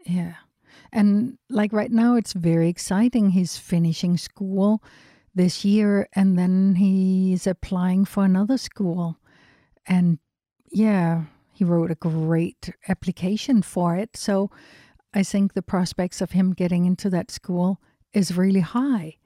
[0.05, 0.35] Yeah.
[0.92, 3.30] And like right now, it's very exciting.
[3.30, 4.82] He's finishing school
[5.34, 9.18] this year and then he's applying for another school.
[9.86, 10.18] And
[10.70, 14.16] yeah, he wrote a great application for it.
[14.16, 14.50] So
[15.14, 17.80] I think the prospects of him getting into that school
[18.12, 19.16] is really high.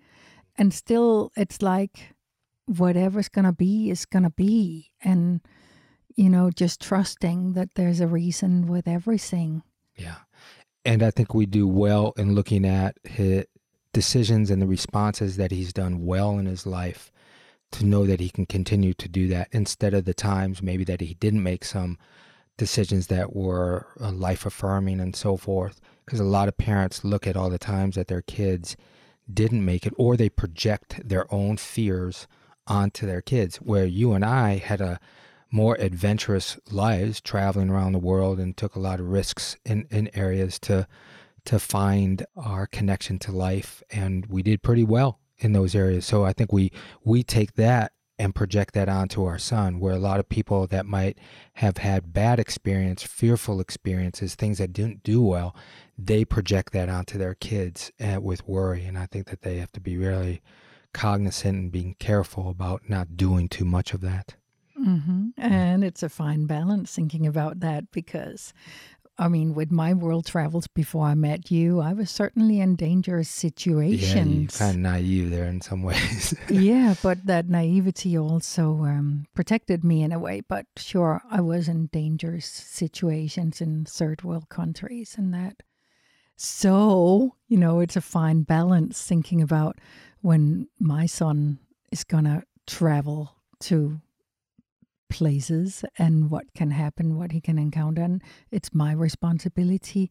[0.56, 2.14] And still, it's like
[2.66, 4.90] whatever's going to be is going to be.
[5.02, 5.40] And,
[6.14, 9.62] you know, just trusting that there's a reason with everything.
[9.96, 10.18] Yeah.
[10.84, 13.44] And I think we do well in looking at his
[13.92, 17.12] decisions and the responses that he's done well in his life
[17.72, 21.00] to know that he can continue to do that instead of the times maybe that
[21.00, 21.98] he didn't make some
[22.56, 25.80] decisions that were uh, life affirming and so forth.
[26.04, 28.76] Because a lot of parents look at all the times that their kids
[29.32, 32.26] didn't make it or they project their own fears
[32.66, 33.56] onto their kids.
[33.56, 35.00] Where you and I had a
[35.52, 40.10] more adventurous lives traveling around the world and took a lot of risks in, in
[40.14, 40.88] areas to
[41.44, 43.82] to find our connection to life.
[43.90, 46.06] And we did pretty well in those areas.
[46.06, 46.72] So i think we
[47.04, 50.86] we take that and project that onto our son where a lot of people that
[50.86, 51.18] might
[51.54, 55.56] have had bad experience fearful experiences things that didn't do well
[55.98, 58.84] they project that onto their kids uh, with worry.
[58.84, 60.40] And i think that they have to be really
[60.92, 64.34] cognizant and being careful about not doing too much of that.
[64.78, 65.28] Mm-hmm.
[65.36, 68.52] And it's a fine balance thinking about that because,
[69.18, 73.28] I mean, with my world travels before I met you, I was certainly in dangerous
[73.28, 74.60] situations.
[74.60, 76.34] Yeah, you're kind of naive there in some ways.
[76.48, 80.40] yeah, but that naivety also um, protected me in a way.
[80.40, 85.62] But sure, I was in dangerous situations in third world countries and that.
[86.36, 89.78] So, you know, it's a fine balance thinking about
[90.22, 91.58] when my son
[91.92, 94.00] is going to travel to
[95.12, 98.02] places and what can happen, what he can encounter.
[98.02, 100.10] And it's my responsibility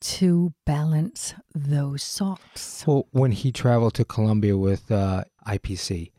[0.00, 2.84] to balance those thoughts.
[2.86, 6.12] Well, when he traveled to Colombia with uh, IPC,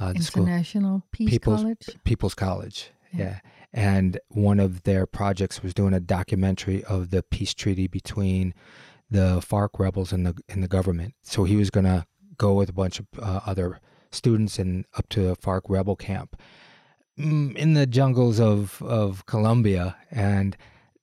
[0.00, 3.24] uh, International Peace People's, College, People's College, yeah.
[3.24, 3.38] yeah.
[3.72, 8.54] And one of their projects was doing a documentary of the peace treaty between
[9.10, 11.14] the FARC rebels and the and the government.
[11.22, 12.06] So he was going to
[12.38, 16.40] go with a bunch of uh, other students and up to a FARC rebel camp
[17.18, 20.56] in the jungles of of Colombia and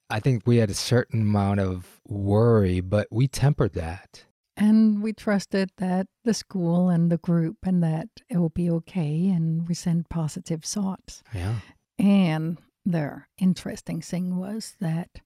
[0.10, 4.26] I think we had a certain amount of worry, but we tempered that.
[4.58, 9.30] And we trusted that the school and the group and that it will be okay.
[9.30, 11.24] And we sent positive thoughts.
[11.34, 11.56] Yeah.
[11.98, 15.22] And the interesting thing was that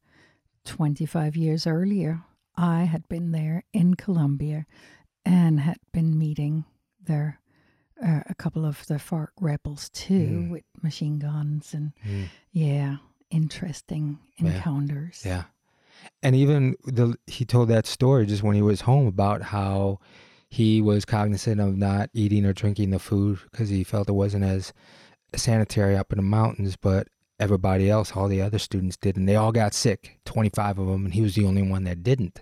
[0.65, 2.21] 25 years earlier,
[2.55, 4.65] I had been there in Colombia
[5.25, 6.65] and had been meeting
[6.99, 7.39] there
[8.03, 10.51] uh, a couple of the FARC rebels too mm.
[10.51, 12.25] with machine guns and mm.
[12.51, 12.97] yeah
[13.29, 15.21] interesting encounters.
[15.25, 15.31] Yeah.
[15.31, 15.43] yeah.
[16.23, 19.99] And even the he told that story just when he was home about how
[20.49, 24.43] he was cognizant of not eating or drinking the food because he felt it wasn't
[24.43, 24.73] as
[25.35, 27.07] sanitary up in the mountains, but
[27.39, 31.05] everybody else, all the other students did, and they all got sick, 25 of them,
[31.05, 32.41] and he was the only one that didn't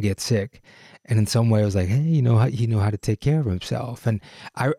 [0.00, 0.62] get sick.
[1.06, 3.20] And in some way, I was like, hey, you know he knew how to take
[3.20, 4.20] care of himself, and
[4.54, 4.72] I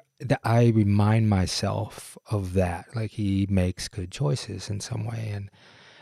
[0.43, 2.95] I remind myself of that.
[2.95, 5.49] Like he makes good choices in some way, and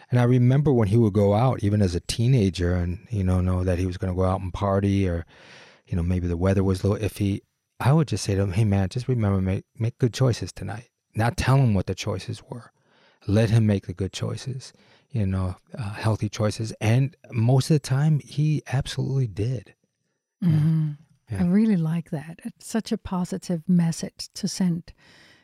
[0.10, 3.40] and I remember when he would go out, even as a teenager, and you know
[3.42, 5.26] know that he was going to go out and party, or
[5.86, 7.42] you know maybe the weather was a little iffy.
[7.80, 10.90] I would just say to him, hey man, just remember make make good choices tonight.
[11.14, 12.72] Not tell him what the choices were.
[13.28, 14.74] Let him make the good choices
[15.16, 16.74] you know, uh, healthy choices.
[16.82, 19.74] And most of the time, he absolutely did.
[20.44, 20.92] Mm-hmm.
[21.32, 21.44] Yeah.
[21.44, 22.40] I really like that.
[22.44, 24.94] It's such a positive message to send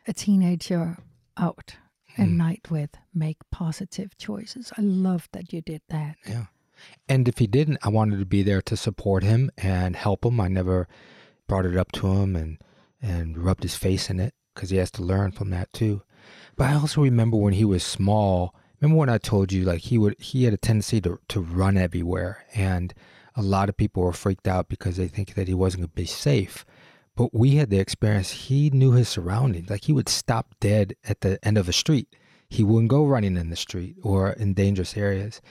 [0.07, 0.97] a teenager
[1.37, 1.75] out
[2.17, 2.37] at mm.
[2.37, 2.91] night with.
[3.13, 4.71] Make positive choices.
[4.77, 6.17] I love that you did that.
[6.27, 6.45] Yeah.
[7.07, 10.39] And if he didn't, I wanted to be there to support him and help him.
[10.39, 10.87] I never
[11.47, 12.57] brought it up to him and,
[13.01, 16.01] and rubbed his face in it because he has to learn from that too.
[16.55, 19.97] But I also remember when he was small, remember when I told you like he
[19.97, 22.93] would he had a tendency to to run everywhere and
[23.35, 25.95] a lot of people were freaked out because they think that he wasn't going to
[25.95, 26.65] be safe.
[27.15, 29.69] But we had the experience he knew his surroundings.
[29.69, 32.15] Like he would stop dead at the end of a street.
[32.49, 35.41] He wouldn't go running in the street or in dangerous areas.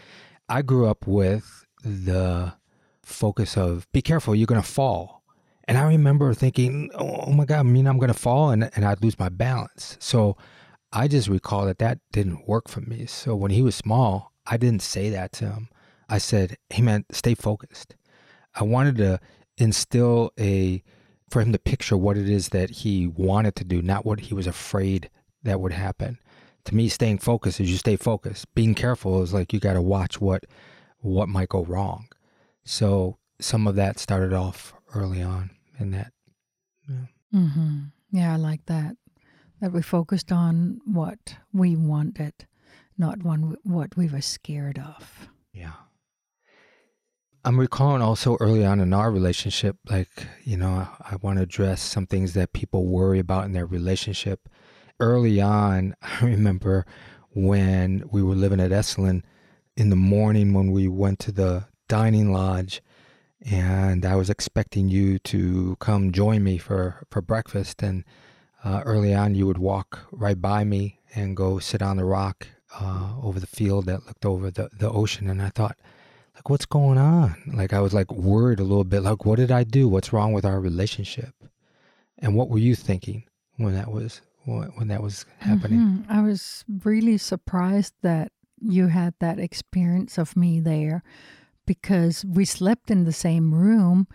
[0.49, 2.55] I grew up with the
[3.03, 5.23] focus of be careful, you're going to fall.
[5.65, 8.85] And I remember thinking, oh, my God, I mean, I'm going to fall and, and
[8.85, 9.97] I'd lose my balance.
[10.01, 10.37] So
[10.93, 13.07] I just recall that that didn't work for me.
[13.07, 15.69] So when he was small, I didn't say that to him.
[16.11, 17.97] I said, "Hey man, stay focused."
[18.55, 19.21] I wanted to
[19.57, 20.83] instill a
[21.31, 24.35] for him to picture what it is that he wanted to do, not what he
[24.35, 25.09] was afraid
[25.45, 26.19] that would happen.
[26.65, 28.53] To me, staying focused is you stay focused.
[28.55, 30.45] Being careful is like you got to watch what
[30.99, 32.09] what might go wrong.
[32.65, 36.13] So some of that started off early on in that.
[36.89, 37.07] Yeah.
[37.35, 37.79] Mm-hmm.
[38.11, 38.97] Yeah, I like that
[39.61, 42.33] that we focused on what we wanted,
[42.99, 45.29] not one what we were scared of.
[45.53, 45.73] Yeah.
[47.43, 51.43] I'm recalling also early on in our relationship, like, you know, I, I want to
[51.43, 54.47] address some things that people worry about in their relationship.
[54.99, 56.85] Early on, I remember
[57.31, 59.23] when we were living at Esalen
[59.75, 62.83] in the morning when we went to the dining lodge
[63.51, 67.83] and I was expecting you to come join me for, for breakfast.
[67.83, 68.05] And
[68.63, 72.49] uh, early on, you would walk right by me and go sit on the rock
[72.79, 75.31] uh, over the field that looked over the, the ocean.
[75.31, 75.79] And I thought,
[76.41, 77.37] like, what's going on?
[77.53, 79.87] Like, I was like worried a little bit, like, what did I do?
[79.89, 81.35] What's wrong with our relationship?
[82.17, 83.25] And what were you thinking
[83.59, 85.79] when that was when that was happening?
[85.79, 86.13] Mm-hmm.
[86.13, 91.03] I was really surprised that you had that experience of me there
[91.67, 94.09] because we slept in the same room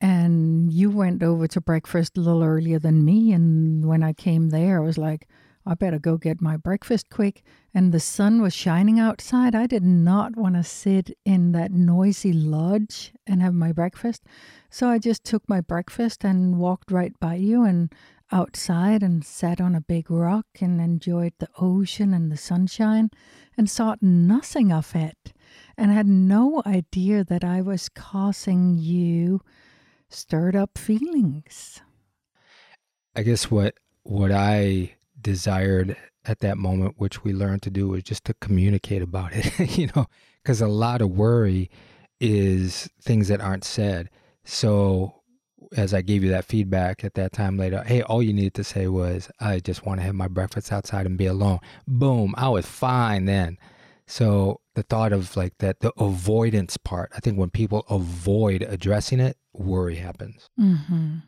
[0.00, 3.32] and you went over to breakfast a little earlier than me.
[3.32, 5.28] And when I came there, I was like,
[5.66, 7.42] I better go get my breakfast quick.
[7.74, 9.54] And the sun was shining outside.
[9.54, 14.24] I did not want to sit in that noisy lodge and have my breakfast.
[14.70, 17.92] So I just took my breakfast and walked right by you and
[18.32, 23.10] outside and sat on a big rock and enjoyed the ocean and the sunshine
[23.56, 25.32] and thought nothing of it
[25.76, 29.40] and had no idea that I was causing you
[30.08, 31.80] stirred up feelings.
[33.14, 38.02] I guess what what I desired at that moment, which we learned to do, was
[38.02, 39.78] just to communicate about it.
[39.78, 40.06] you know,
[40.42, 41.70] because a lot of worry
[42.20, 44.10] is things that aren't said.
[44.44, 45.20] So
[45.76, 48.64] as I gave you that feedback at that time later, hey, all you needed to
[48.64, 51.60] say was, I just want to have my breakfast outside and be alone.
[51.86, 53.58] Boom, I was fine then.
[54.06, 57.12] So the thought of like that the avoidance part.
[57.14, 60.48] I think when people avoid addressing it, worry happens.
[60.58, 61.18] Mm-hmm.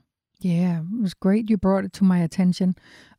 [0.41, 2.75] Yeah, it was great you brought it to my attention.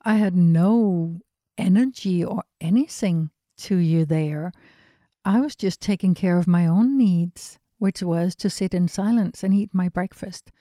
[0.06, 1.22] I had no
[1.58, 4.51] energy or anything to you there.
[5.24, 9.43] I was just taking care of my own needs, which was to sit in silence
[9.43, 10.51] and eat my breakfast.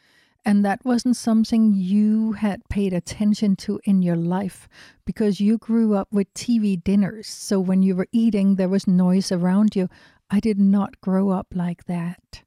[0.45, 4.69] And that wasn't something you had paid attention to in your life
[5.05, 7.29] because you grew up with TV dinners.
[7.29, 9.89] So when you were eating, there was noise around you.
[10.31, 12.43] I did not grow up like that.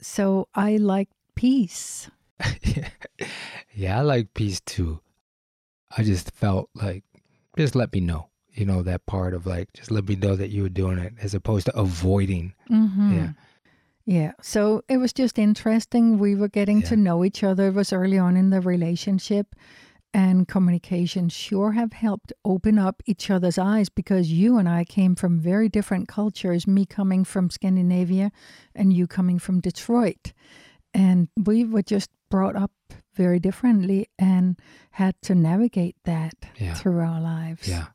[0.00, 2.08] So I like peace.
[3.74, 5.00] yeah, I like peace too.
[5.96, 7.04] I just felt like,
[7.56, 10.50] just let me know, you know, that part of like, just let me know that
[10.50, 12.54] you were doing it as opposed to avoiding.
[12.70, 13.14] Mm-hmm.
[13.14, 13.32] Yeah.
[14.04, 14.32] Yeah.
[14.40, 16.18] So it was just interesting.
[16.18, 16.88] We were getting Yeah.
[16.88, 17.68] to know each other.
[17.68, 19.54] It was early on in the relationship.
[20.14, 25.14] And communication sure have helped open up each other's eyes because you and I came
[25.14, 28.30] from very different cultures, me coming from Scandinavia
[28.74, 30.32] and you coming from Detroit.
[30.92, 32.72] And we were just brought up
[33.14, 34.58] very differently and
[34.92, 36.72] had to navigate that Yeah.
[36.74, 37.68] through our lives.
[37.68, 37.88] Yeah.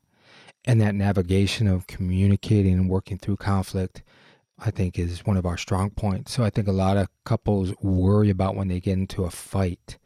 [0.63, 4.03] And that navigation of communicating and working through conflict,
[4.59, 6.33] I think, is one of our strong points.
[6.33, 9.97] So I think a lot of couples worry about when they get into a fight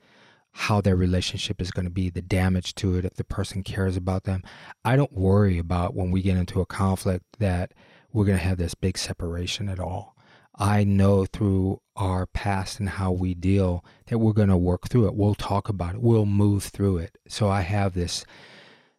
[0.54, 3.96] how their relationship is going to be, the damage to it, if the person cares
[3.96, 4.44] about them.
[4.84, 7.74] I don't worry about when we get into a conflict that
[8.12, 10.14] we're going to have this big separation at all.
[10.62, 15.08] I know through our past and how we deal that we're going to work through
[15.08, 15.16] it.
[15.16, 16.02] We'll talk about it.
[16.02, 17.18] We'll move through it.
[17.28, 18.24] So I have this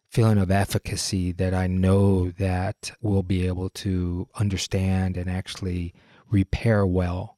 [0.09, 5.93] feeling of efficacy that I know that we'll be able to understand and actually
[6.29, 7.37] repair well.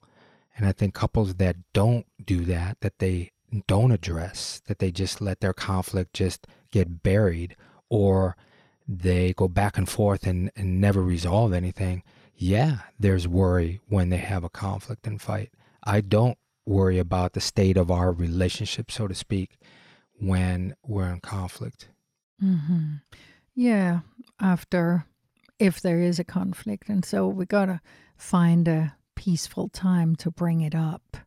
[0.57, 3.31] And I think couples that don't do that, that they
[3.67, 7.55] don't address, that they just let their conflict just get buried
[7.89, 8.35] or
[8.87, 12.01] they go back and forth and, and never resolve anything,
[12.35, 15.51] yeah, there's worry when they have a conflict and fight.
[15.83, 19.57] I don't worry about the state of our relationship, so to speak,
[20.19, 21.89] when we're in conflict.
[22.39, 22.95] hmm
[23.53, 23.99] Yeah,
[24.39, 25.05] after
[25.59, 26.89] if there is a conflict.
[26.89, 27.81] And so we got to
[28.17, 31.17] find a peaceful time to bring it up.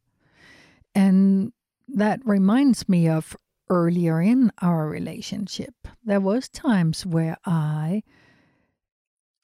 [0.95, 1.53] And
[1.89, 3.37] that reminds me of
[3.71, 5.75] earlier in our relationship.
[6.05, 8.03] There was times where I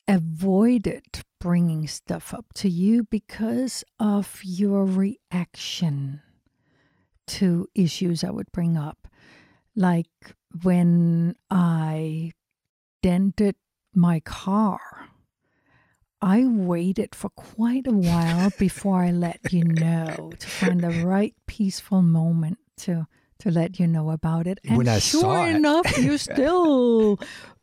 [0.06, 6.22] avoided bringing stuff up to you because of your reaction
[7.26, 9.06] to issues I would bring up.
[9.76, 10.08] Like
[10.62, 12.32] when I
[13.02, 13.56] dented
[13.94, 14.80] my car,
[16.22, 21.34] I waited for quite a while before I let you know to find the right
[21.46, 23.06] peaceful moment to
[23.40, 24.60] to let you know about it.
[24.64, 27.18] And When I sure saw it- enough, you still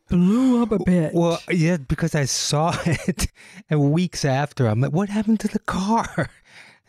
[0.08, 1.14] blew up a bit.
[1.14, 3.28] Well, yeah, because I saw it,
[3.70, 6.28] and weeks after, I'm like, "What happened to the car?"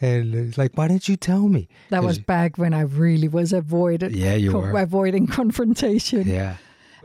[0.01, 3.53] And it's like, "Why didn't you tell me?" that was back when I really was
[3.53, 4.77] avoided Yeah, you co- were.
[4.81, 6.27] avoiding confrontation.
[6.27, 6.57] Yeah,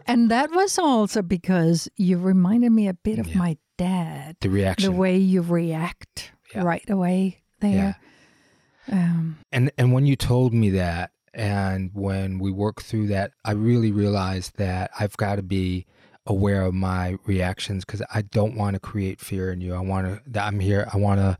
[0.07, 3.39] And that was also because you reminded me a bit of Yeah.
[3.39, 4.37] my dad.
[4.41, 4.91] the reaction.
[4.93, 6.63] The way you react Yeah.
[6.65, 7.97] right away there.
[8.91, 13.53] Um, And and when you told me that, and when we worked through that, I
[13.53, 15.87] really realized that I've got to be
[16.29, 19.75] aware of my reactions because I don't want to create fear in you.
[19.75, 20.31] I want to.
[20.31, 20.89] That I'm here.
[20.93, 21.37] I want to.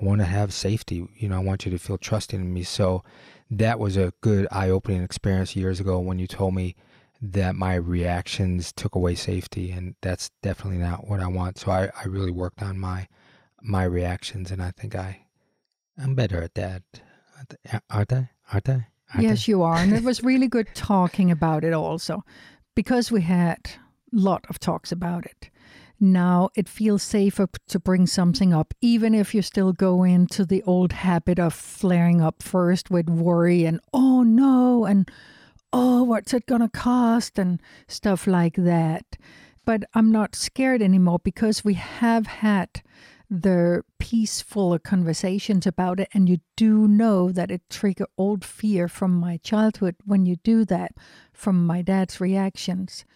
[0.00, 1.06] I want to have safety.
[1.16, 2.64] You know, I want you to feel trusting in me.
[2.64, 3.04] So
[3.50, 6.74] that was a good eye-opening experience years ago when you told me
[7.20, 11.58] that my reactions took away safety, and that's definitely not what I want.
[11.58, 13.06] So I, I really worked on my
[13.62, 15.26] my reactions, and I think I
[15.96, 16.82] I'm better at that.
[17.90, 18.30] Aren't I?
[18.52, 18.86] Aren't I?
[19.14, 19.76] Aren't yes, you are.
[19.76, 22.24] And it was really good talking about it also
[22.74, 23.70] because we had
[24.12, 25.50] lot of talks about it.
[25.98, 30.62] Now it feels safer to bring something up, even if you still go into the
[30.64, 35.08] old habit of flaring up first with worry and, oh no, and
[35.72, 39.16] oh, what's it going to cost and stuff like that.
[39.64, 42.82] But I'm not scared anymore because we have had
[43.30, 49.14] the peaceful conversations about it and you do know that it trigger old fear from
[49.14, 50.92] my childhood when you do that
[51.32, 53.06] from my dad's reactions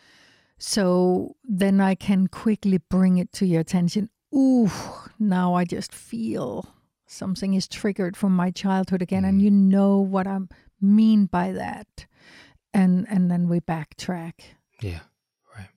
[0.58, 4.70] so then i can quickly bring it to your attention ooh
[5.18, 6.66] now i just feel
[7.06, 9.44] something is triggered from my childhood again and Mm.
[9.44, 10.38] you know what i
[10.80, 12.06] mean by that
[12.74, 14.34] and and then we backtrack
[14.82, 15.00] Yeah,
[15.56, 15.68] right.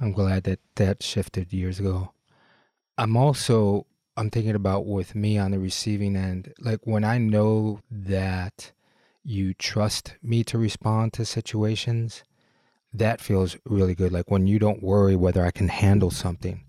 [0.00, 2.12] I'm glad that that shifted years ago.
[2.96, 3.86] I'm also
[4.16, 8.72] I'm thinking about with me on the receiving end, like when I know that
[9.22, 12.22] you trust me to respond to situations,
[12.98, 14.12] that feels really good.
[14.12, 16.62] Like when you don't worry whether I can handle something.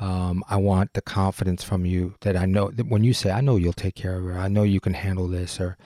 [0.00, 3.42] Um, I want the confidence from you that I know that when you say, I
[3.42, 5.76] know you'll take care of her, I know you can handle this, or,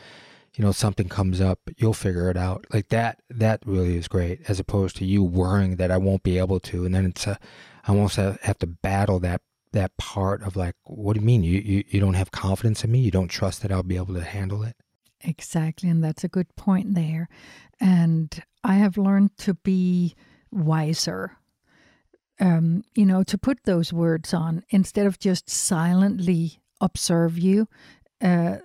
[0.54, 2.64] you know, something comes up, you'll figure it out.
[2.72, 6.38] Like that, that really is great as opposed to you worrying that I won't be
[6.38, 6.84] able to.
[6.84, 7.40] And then it's a,
[7.88, 9.40] I almost have to battle that,
[9.72, 11.42] that part of like, what do you mean?
[11.42, 13.00] You, you, you don't have confidence in me?
[13.00, 14.76] You don't trust that I'll be able to handle it?
[15.22, 15.88] Exactly.
[15.88, 17.28] And that's a good point there.
[17.80, 20.14] And I have learned to be
[20.50, 21.36] wiser
[22.40, 27.68] um, you know, to put those words on instead of just silently observe you.
[28.20, 28.58] Uh,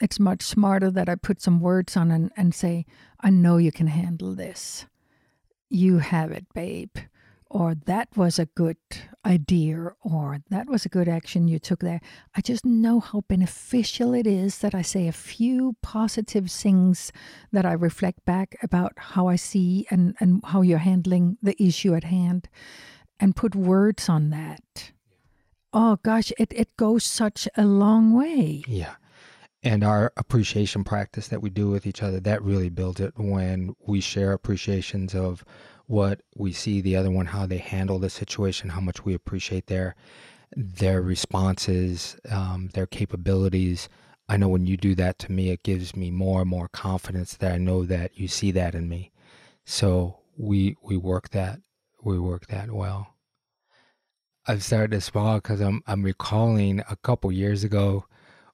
[0.00, 2.84] it's much smarter that I put some words on and, and say,
[3.20, 4.86] I know you can handle this.
[5.68, 6.96] You have it, babe.
[7.54, 8.78] Or that was a good
[9.26, 12.00] idea, or that was a good action you took there.
[12.34, 17.12] I just know how beneficial it is that I say a few positive things
[17.52, 21.94] that I reflect back about how I see and, and how you're handling the issue
[21.94, 22.48] at hand
[23.20, 24.92] and put words on that.
[25.74, 28.64] Oh gosh, it, it goes such a long way.
[28.66, 28.94] Yeah.
[29.62, 33.76] And our appreciation practice that we do with each other, that really builds it when
[33.86, 35.44] we share appreciations of
[35.86, 39.66] what we see the other one, how they handle the situation, how much we appreciate
[39.66, 39.94] their
[40.54, 43.88] their responses, um, their capabilities.
[44.28, 47.34] I know when you do that to me, it gives me more and more confidence
[47.36, 49.12] that I know that you see that in me.
[49.64, 51.60] So we we work that
[52.02, 53.08] we work that well.
[54.46, 58.06] I've started to smile because I'm I'm recalling a couple years ago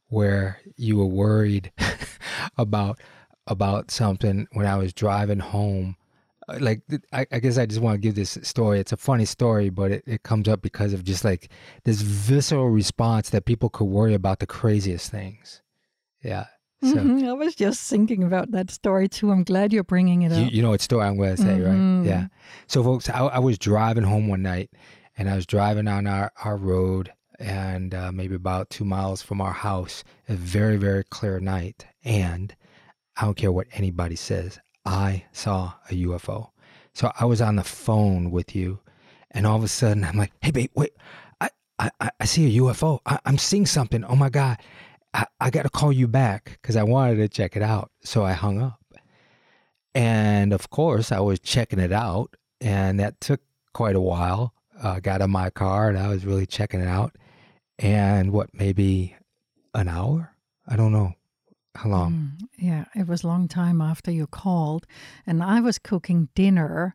[0.08, 1.72] where you were worried
[2.58, 3.00] about
[3.46, 5.96] about something when I was driving home.
[6.48, 6.82] Uh, like
[7.12, 8.80] I, I guess I just want to give this story.
[8.80, 11.50] It's a funny story, but it, it comes up because of just like
[11.84, 15.62] this visceral response that people could worry about the craziest things.
[16.22, 16.46] Yeah.
[16.80, 17.26] So, mm-hmm.
[17.26, 19.32] I was just thinking about that story too.
[19.32, 20.38] I'm glad you're bringing it up.
[20.38, 22.02] You, you know what story I'm going to say, mm-hmm.
[22.02, 22.08] right?
[22.08, 22.28] Yeah.
[22.68, 24.70] So, folks, I, I was driving home one night
[25.16, 29.40] and I was driving on our, our road and uh, maybe about two miles from
[29.40, 31.84] our house, a very, very clear night.
[32.04, 32.54] And
[33.16, 36.50] I don't care what anybody says, I saw a UFO.
[36.94, 38.80] So I was on the phone with you,
[39.30, 40.92] and all of a sudden I'm like, hey, babe, wait,
[41.40, 43.00] I, I, I see a UFO.
[43.06, 44.04] I, am seeing something.
[44.04, 44.58] Oh my God.
[45.14, 47.90] I, I got to call you back because I wanted to check it out.
[48.02, 48.80] So I hung up.
[49.94, 53.40] And of course, I was checking it out, and that took
[53.72, 57.16] quite a while uh, got in my car and I was really checking it out.
[57.78, 59.16] And what, maybe
[59.74, 60.34] an hour?
[60.66, 61.14] I don't know
[61.86, 62.12] long.
[62.12, 64.86] Mm, yeah, it was a long time after you called.
[65.26, 66.94] And I was cooking dinner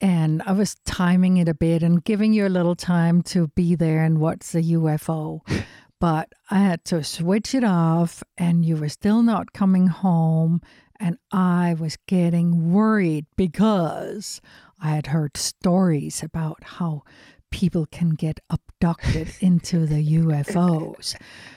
[0.00, 3.74] and I was timing it a bit and giving you a little time to be
[3.74, 5.40] there and watch the UFO.
[6.00, 10.60] but I had to switch it off, and you were still not coming home.
[11.00, 14.42] And I was getting worried because
[14.78, 17.02] I had heard stories about how
[17.50, 21.16] people can get abducted into the UFOs.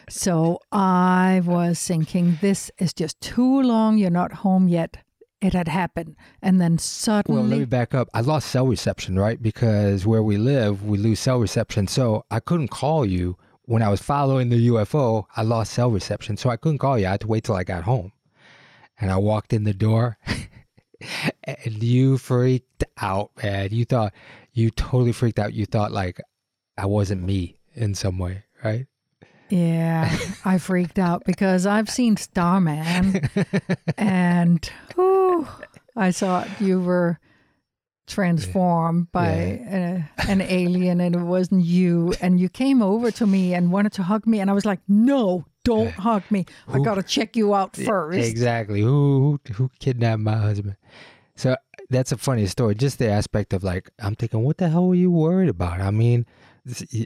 [0.09, 3.97] So I was thinking, this is just too long.
[3.97, 4.97] You're not home yet.
[5.41, 6.15] It had happened.
[6.41, 7.41] And then suddenly.
[7.41, 8.09] Well, let me back up.
[8.13, 9.41] I lost cell reception, right?
[9.41, 11.87] Because where we live, we lose cell reception.
[11.87, 13.37] So I couldn't call you.
[13.63, 16.37] When I was following the UFO, I lost cell reception.
[16.37, 17.07] So I couldn't call you.
[17.07, 18.13] I had to wait till I got home.
[18.99, 20.17] And I walked in the door.
[21.43, 23.69] and you freaked out, man.
[23.71, 24.13] You thought
[24.57, 25.53] you totally freaked out.
[25.53, 26.19] You thought like
[26.77, 28.87] I wasn't me in some way, right?
[29.49, 33.29] Yeah, I freaked out because I've seen Starman,
[33.97, 35.47] and whew,
[35.95, 37.19] I thought you were
[38.07, 40.03] transformed by yeah.
[40.17, 43.91] a, an alien and it wasn't you and you came over to me and wanted
[43.91, 47.35] to hug me and i was like no don't hug me who, i gotta check
[47.35, 50.77] you out first exactly who, who who kidnapped my husband
[51.35, 51.57] so
[51.89, 52.75] that's a funny story.
[52.75, 55.79] Just the aspect of like, I'm thinking, what the hell were you worried about?
[55.79, 56.25] I mean,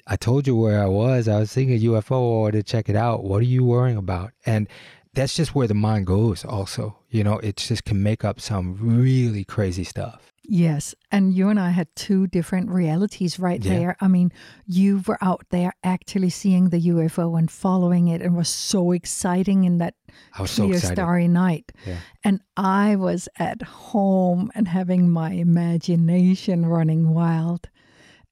[0.08, 1.28] I told you where I was.
[1.28, 3.24] I was seeing a UFO or to check it out.
[3.24, 4.32] What are you worrying about?
[4.46, 4.68] And
[5.14, 6.98] that's just where the mind goes, also.
[7.10, 10.31] You know, it just can make up some really crazy stuff.
[10.44, 10.96] Yes.
[11.12, 13.74] And you and I had two different realities right yeah.
[13.74, 13.98] there.
[14.02, 14.32] I mean,
[14.66, 19.66] you were out there actually seeing the UFO and following it and was so exciting
[19.66, 19.96] in that
[20.34, 21.72] clear, so starry night.
[21.86, 21.98] Yeah.
[22.24, 27.70] And I was at home and having my imagination running wild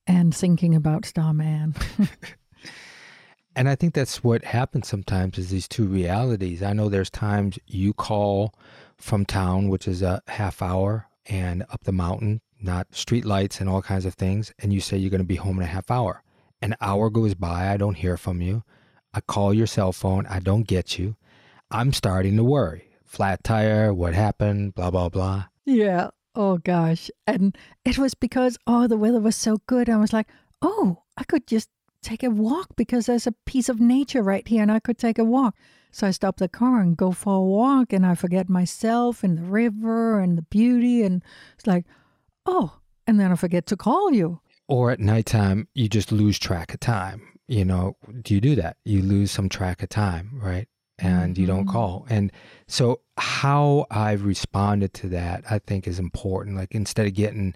[0.08, 1.76] and thinking about Starman.
[3.56, 6.64] and I think that's what happens sometimes is these two realities.
[6.64, 8.56] I know there's times you call
[8.98, 13.70] from town, which is a half hour and up the mountain, not street lights and
[13.70, 15.90] all kinds of things, and you say you're going to be home in a half
[15.90, 16.24] hour.
[16.62, 18.64] An hour goes by, I don't hear from you.
[19.14, 21.16] I call your cell phone, I don't get you.
[21.72, 22.90] I'm starting to worry.
[23.06, 25.46] Flat tire, what happened, blah, blah, blah.
[25.66, 26.10] Yeah.
[26.36, 27.10] Oh, gosh.
[27.26, 29.90] And it was because, oh, the weather was so good.
[29.90, 30.28] I was like,
[30.62, 31.70] oh, I could just
[32.02, 35.20] take a walk because there's a piece of nature right here and I could take
[35.20, 35.56] a walk.
[35.92, 39.38] So I stop the car and go for a walk and I forget myself and
[39.38, 41.04] the river and the beauty.
[41.04, 41.24] And
[41.56, 41.86] it's like,
[42.46, 44.40] oh, and then I forget to call you.
[44.68, 47.24] Or at nighttime, you just lose track of time.
[47.48, 48.78] You know, do you do that?
[48.86, 50.68] You lose some track of time, right?
[51.00, 51.42] And mm-hmm.
[51.42, 51.72] you don't mm-hmm.
[51.72, 52.06] call.
[52.08, 52.32] And
[52.68, 56.56] so, how I've responded to that, I think, is important.
[56.56, 57.56] Like, instead of getting,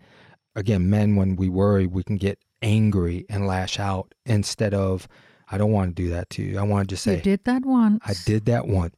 [0.55, 5.07] again, men, when we worry, we can get angry and lash out instead of,
[5.53, 6.57] I don't want to do that to you.
[6.57, 8.01] I want to just say, You did that once.
[8.03, 8.95] I did that once.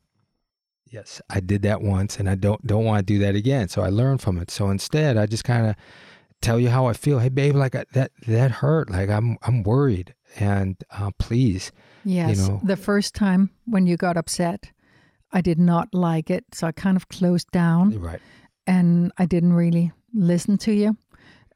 [0.90, 3.68] Yes, I did that once and I don't don't want to do that again.
[3.68, 4.50] So I learned from it.
[4.50, 5.76] So instead, I just kind of
[6.42, 7.20] tell you how I feel.
[7.20, 8.90] Hey, babe, like that that hurt.
[8.90, 11.74] Like I'm I'm worried, and uh, please.
[12.06, 12.38] Yes.
[12.38, 12.62] You know.
[12.64, 14.72] The first time when you got upset,
[15.34, 18.00] I did not like it, so I kind of closed down.
[18.00, 18.22] Right.
[18.66, 20.96] And I didn't really listen to you,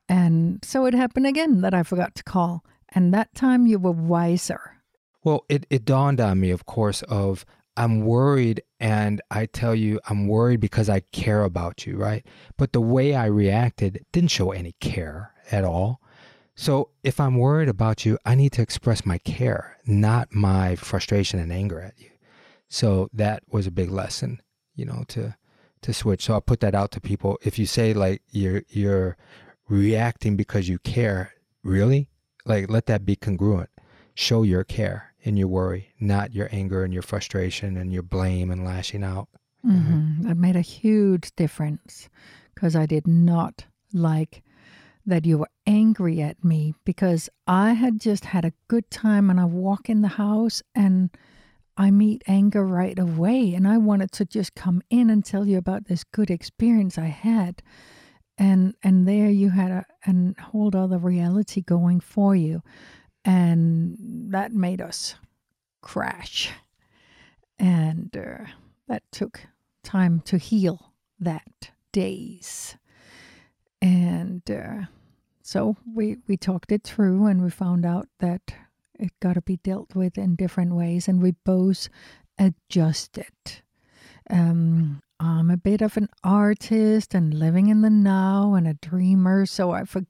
[0.09, 3.91] and so it happened again that I forgot to call, and that time you were
[3.91, 4.78] wiser.
[5.23, 7.45] Well, it it dawned on me, of course, of
[7.75, 12.25] I'm worried and I tell you I'm worried because I care about you, right?
[12.57, 16.01] But the way I reacted didn't show any care at all.
[16.55, 21.39] So if I'm worried about you, I need to express my care, not my frustration
[21.39, 22.09] and anger at you.
[22.67, 24.41] So that was a big lesson,
[24.75, 25.35] you know, to
[25.81, 26.25] to switch.
[26.25, 27.39] So I'll put that out to people.
[27.41, 29.15] If you say like you're you're
[29.69, 32.09] reacting because you care, really?
[32.45, 33.69] Like let that be congruent.
[34.19, 38.51] Show your care and your worry, not your anger and your frustration and your blame
[38.51, 39.29] and lashing out.
[39.65, 40.23] Mm-hmm.
[40.23, 42.09] That made a huge difference
[42.53, 43.63] because I did not
[43.93, 44.43] like
[45.05, 49.39] that you were angry at me because I had just had a good time and
[49.39, 51.11] I walk in the house and
[51.77, 53.53] I meet anger right away.
[53.53, 57.05] And I wanted to just come in and tell you about this good experience I
[57.05, 57.63] had.
[58.37, 62.61] And and there you had a, a whole other reality going for you.
[63.29, 63.95] And
[64.31, 65.13] that made us
[65.81, 66.49] crash.
[67.59, 68.45] And uh,
[68.87, 69.41] that took
[69.83, 72.75] time to heal that days.
[73.83, 74.87] And uh,
[75.43, 78.51] so we, we talked it through and we found out that
[78.97, 81.07] it got to be dealt with in different ways.
[81.07, 81.87] And we both
[82.39, 83.61] adjusted.
[84.27, 89.45] Um, I'm a bit of an artist and living in the now and a dreamer,
[89.45, 90.07] so I forget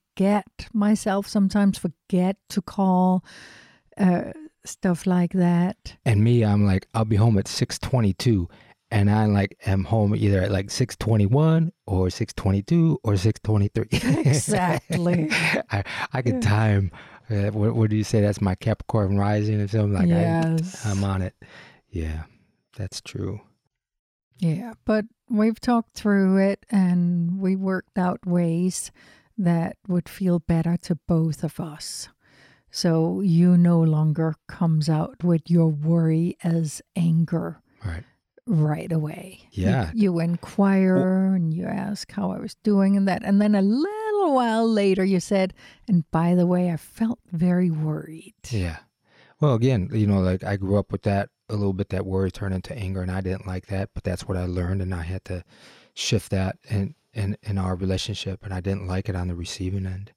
[0.73, 3.23] myself sometimes, forget to call,
[3.97, 4.31] uh,
[4.65, 5.95] stuff like that.
[6.05, 8.49] And me, I'm like, I'll be home at 622
[8.91, 14.19] and I like am home either at like 621 or 622 or 623.
[14.21, 15.29] exactly.
[15.71, 16.91] I, I can time.
[17.29, 18.21] Uh, what, what do you say?
[18.21, 20.85] That's my Capricorn rising or something like yes.
[20.85, 21.35] I, I'm on it.
[21.89, 22.23] Yeah,
[22.75, 23.41] that's true.
[24.39, 28.91] Yeah, but we've talked through it and we worked out ways
[29.39, 32.09] that would feel better to both of us.
[32.69, 37.61] So you no longer comes out with your worry as anger.
[37.83, 38.03] Right.
[38.45, 39.47] Right away.
[39.51, 39.91] Yeah.
[39.93, 43.23] You, you inquire well, and you ask how I was doing and that.
[43.23, 45.53] And then a little while later you said,
[45.87, 48.35] and by the way, I felt very worried.
[48.49, 48.77] Yeah.
[49.39, 52.29] Well, again, you know, like I grew up with that a little bit, that worry
[52.29, 55.03] turned into anger, and I didn't like that, but that's what I learned, and I
[55.03, 55.43] had to
[55.93, 59.85] shift that in, in, in our relationship, and I didn't like it on the receiving
[59.85, 60.11] end.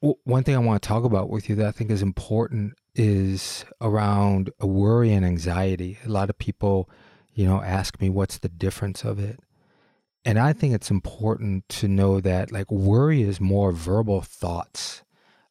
[0.00, 3.64] one thing I want to talk about with you that I think is important is
[3.80, 5.98] around worry and anxiety.
[6.04, 6.90] A lot of people,
[7.32, 9.40] you know, ask me what's the difference of it.
[10.24, 15.02] And I think it's important to know that like worry is more verbal thoughts,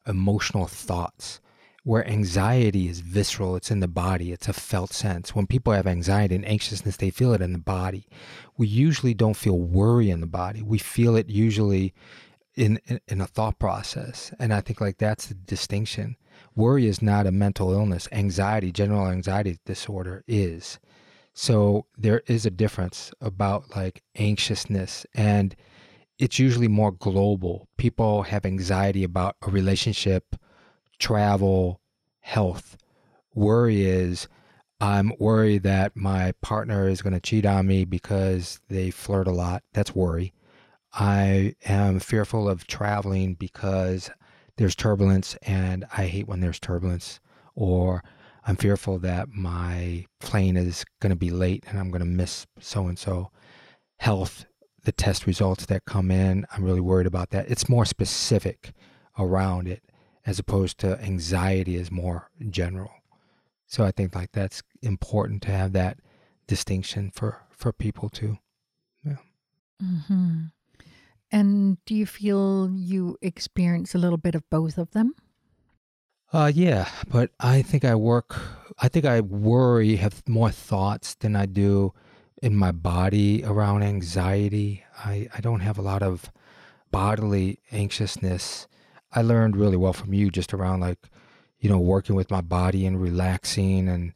[0.06, 1.40] emotional thoughts
[1.84, 5.34] where anxiety is visceral, it's in the body, it's a felt sense.
[5.34, 8.06] When people have anxiety and anxiousness, they feel it in the body.
[8.56, 10.62] We usually don't feel worry in the body.
[10.62, 11.92] We feel it usually
[12.54, 14.32] in, in, in a thought process.
[14.38, 16.16] And I think like that's the distinction.
[16.54, 18.08] Worry is not a mental illness.
[18.12, 20.78] Anxiety, general anxiety disorder is.
[21.34, 25.56] So there is a difference about like anxiousness and
[26.18, 27.66] it's usually more global.
[27.78, 30.36] People have anxiety about a relationship
[30.98, 31.80] travel,
[32.20, 32.76] health.
[33.34, 34.28] Worry is
[34.82, 39.32] I'm worried that my partner is going to cheat on me because they flirt a
[39.32, 39.62] lot.
[39.72, 40.32] That's worry.
[40.92, 44.10] I am fearful of traveling because
[44.56, 47.20] there's turbulence and I hate when there's turbulence.
[47.54, 48.02] Or
[48.44, 52.48] I'm fearful that my plane is going to be late and I'm going to miss
[52.58, 53.30] so and so.
[54.00, 54.46] Health,
[54.82, 57.48] the test results that come in, I'm really worried about that.
[57.48, 58.72] It's more specific
[59.16, 59.84] around it
[60.26, 62.92] as opposed to anxiety is more general.
[63.66, 65.98] So I think like that's important to have that
[66.46, 68.38] distinction for for people too.
[69.04, 69.16] Yeah.
[69.82, 70.40] Mm-hmm.
[71.30, 75.14] And do you feel you experience a little bit of both of them?
[76.32, 78.38] Uh, yeah, but I think I work.
[78.78, 81.92] I think I worry, have more thoughts than I do
[82.42, 84.84] in my body around anxiety.
[84.98, 86.30] I, I don't have a lot of
[86.90, 88.66] bodily anxiousness.
[89.12, 90.98] I learned really well from you just around like,
[91.58, 94.12] you know, working with my body and relaxing and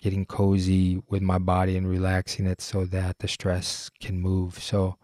[0.00, 4.58] getting cozy with my body and relaxing it so that the stress can move.
[4.62, 4.96] So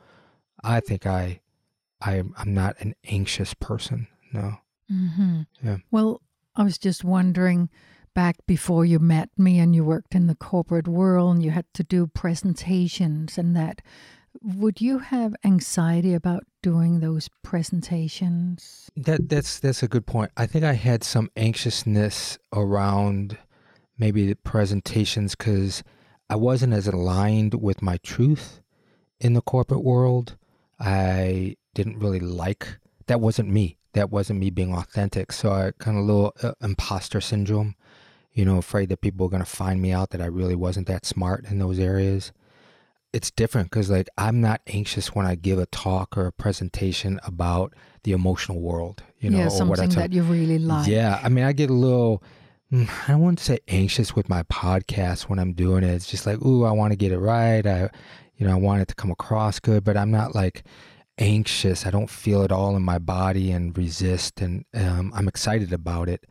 [0.63, 1.41] I think I,
[2.01, 4.09] I I'm not an anxious person.
[4.33, 4.59] No.
[4.91, 5.43] Mm-hmm.
[5.63, 5.77] Yeah.
[5.91, 6.23] Well,
[6.55, 7.69] I was just wondering
[8.15, 11.67] back before you met me and you worked in the corporate world and you had
[11.75, 13.83] to do presentations and that.
[14.43, 18.91] Would you have anxiety about doing those presentations?
[18.97, 20.31] That that's that's a good point.
[20.37, 23.39] I think I had some anxiousness around
[23.99, 25.83] maybe the presentations because
[26.29, 28.61] I wasn't as aligned with my truth
[29.21, 30.37] in the corporate world.
[30.79, 35.33] I didn't really like that wasn't me that wasn't me being authentic.
[35.33, 37.75] So I kind of a little uh, imposter syndrome,
[38.33, 40.87] you know, afraid that people were going to find me out that I really wasn't
[40.87, 42.33] that smart in those areas.
[43.17, 47.19] It's different because, like, I'm not anxious when I give a talk or a presentation
[47.25, 50.87] about the emotional world, you know, yeah, or something what I that you really like.
[50.87, 52.23] Yeah, I mean, I get a little.
[52.71, 55.95] mm, I wouldn't say anxious with my podcast when I'm doing it.
[55.95, 57.67] It's just like, ooh, I want to get it right.
[57.67, 57.91] I,
[58.37, 60.65] you know, I want it to come across good, but I'm not like
[61.19, 61.87] anxious.
[61.87, 66.11] I don't feel it all in my body and resist, and um, I'm excited about
[66.11, 66.27] it.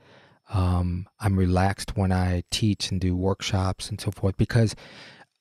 [0.54, 4.76] Um, I'm relaxed when I teach and do workshops and so forth because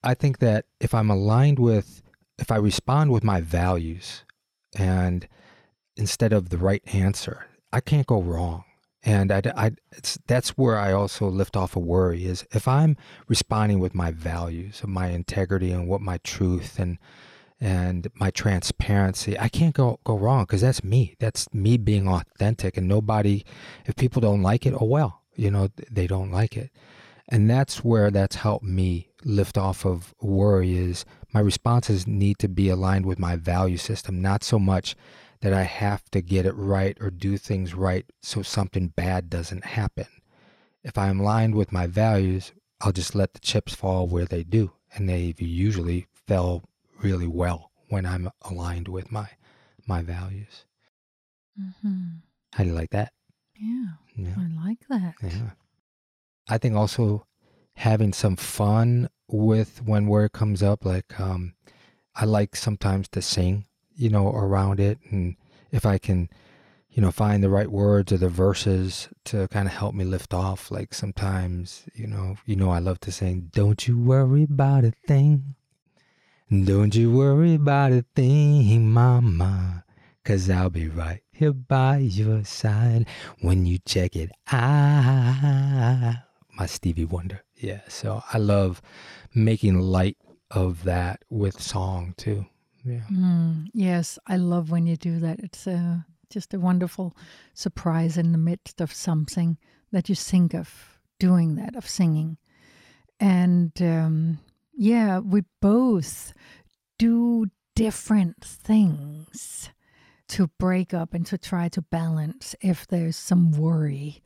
[0.05, 2.03] I think that if I'm aligned with,
[2.39, 4.25] if I respond with my values
[4.77, 5.27] and
[5.97, 8.65] instead of the right answer, I can't go wrong.
[9.07, 9.73] And I, I,
[10.27, 12.97] that's where I also lift off a worry is if I'm
[13.29, 16.99] responding with my values, of my integrity and what my truth and
[17.61, 21.17] and my transparency, I can't go go wrong because that's me.
[21.19, 23.45] That's me being authentic, and nobody.
[23.87, 26.71] If people don't like it, oh well, you know they don't like it,
[27.29, 30.77] and that's where that's helped me lift off of worry.
[30.77, 34.95] Is my responses need to be aligned with my value system, not so much
[35.41, 39.65] that I have to get it right or do things right so something bad doesn't
[39.65, 40.07] happen.
[40.83, 44.73] If I'm aligned with my values, I'll just let the chips fall where they do,
[44.95, 46.65] and they usually fell
[47.03, 49.29] really well when I'm aligned with my
[49.87, 50.65] my values.
[51.61, 52.07] Mm-hmm.
[52.55, 53.13] How do you like that?
[53.57, 54.35] Yeah, Yeah.
[54.39, 55.15] I like that.
[55.23, 55.51] Yeah.
[56.49, 57.27] I think also
[57.77, 61.55] having some fun with when word comes up, like um,
[62.15, 63.65] I like sometimes to sing,
[63.97, 65.37] you know, around it, and
[65.73, 66.29] if I can,
[66.91, 70.35] you know, find the right words or the verses to kind of help me lift
[70.35, 70.71] off.
[70.71, 73.51] Like sometimes, you know, you know, I love to sing.
[73.53, 75.55] Don't you worry about a thing.
[76.51, 79.85] Don't you worry about a thing, mama,
[80.25, 83.07] cause I'll be right here by your side
[83.41, 86.17] when you check it out.
[86.57, 87.43] My Stevie Wonder.
[87.57, 88.81] Yeah, so I love
[89.35, 90.17] making light
[90.51, 92.47] of that with song too.
[92.85, 93.01] Yeah.
[93.11, 95.41] Mm, yes, I love when you do that.
[95.41, 95.67] It's
[96.31, 97.17] just a wonderful
[97.55, 99.57] surprise in the midst of something
[99.91, 102.37] that you think of doing that, of singing.
[103.21, 104.39] And um,
[104.73, 106.33] yeah, we both
[106.99, 109.71] do different things
[110.29, 114.23] to break up and to try to balance if there's some worry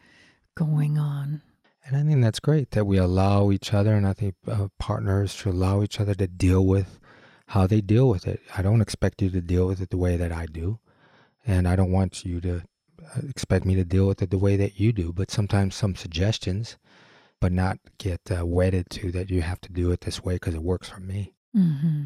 [0.55, 1.43] going on.
[1.89, 5.33] And I think that's great that we allow each other, and I think uh, partners
[5.33, 7.01] should allow each other to deal with
[7.47, 8.43] how they deal with it.
[8.55, 10.81] I don't expect you to deal with it the way that I do,
[11.47, 14.55] and I don't want you to uh, expect me to deal with it the way
[14.57, 15.15] that you do.
[15.15, 16.77] But sometimes some suggestions,
[17.41, 20.55] but not get uh, wedded to that you have to do it this way because
[20.55, 21.33] it works for me.
[21.55, 22.05] hmm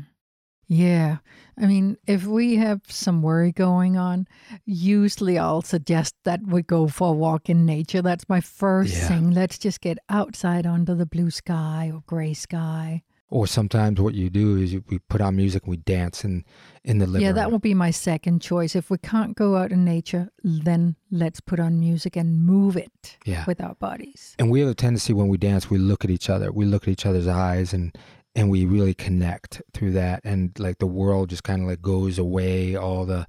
[0.73, 1.19] Yeah.
[1.59, 4.27] I mean, if we have some worry going on,
[4.65, 8.01] usually I'll suggest that we go for a walk in nature.
[8.01, 9.09] That's my first Yeah.
[9.09, 9.31] thing.
[9.33, 13.03] Let's just get outside under the blue sky or gray sky.
[13.29, 16.45] Or sometimes what you do is you, we put on music and we dance in
[16.85, 17.23] in the living room.
[17.29, 18.75] yeah, that will be my second choice.
[18.75, 23.17] If we can't go out in nature, then let's put on music and move it
[23.25, 23.45] Yeah.
[23.47, 24.35] with our bodies.
[24.39, 26.83] and we have a tendency when we dance we look at each other we look
[26.85, 27.97] at each other's eyes and
[28.35, 32.19] and we really connect through that and like the world just kind of like goes
[32.19, 33.27] away all the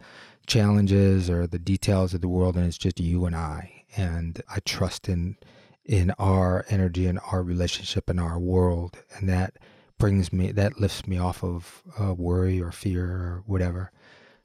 [0.47, 4.59] challenges or the details of the world and it's just you and i and i
[4.65, 5.35] trust in
[5.85, 9.57] in our energy and our relationship and our world and that
[9.97, 13.91] brings me that lifts me off of uh, worry or fear or whatever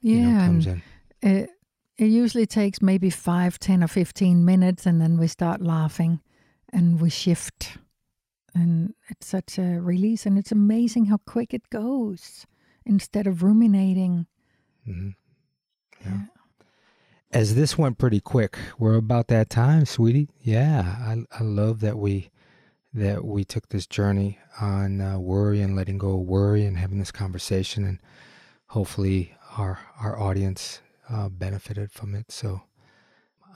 [0.01, 0.15] Yeah.
[0.15, 0.81] you know comes in
[1.21, 1.49] it,
[1.97, 6.21] it usually takes maybe five, ten, or 15 minutes, and then we start laughing
[6.71, 7.77] and we shift.
[8.55, 12.45] And it's such a release, and it's amazing how quick it goes
[12.85, 14.25] instead of ruminating.
[14.85, 15.09] hmm
[16.05, 16.21] Yeah.
[17.31, 20.29] as this went pretty quick, we're about that time, sweetie.
[20.41, 22.29] Yeah, I, I love that we
[22.91, 26.97] that we took this journey on uh, worry and letting go of worry and having
[26.97, 27.99] this conversation, and
[28.67, 32.31] hopefully our our audience uh, benefited from it.
[32.31, 32.61] So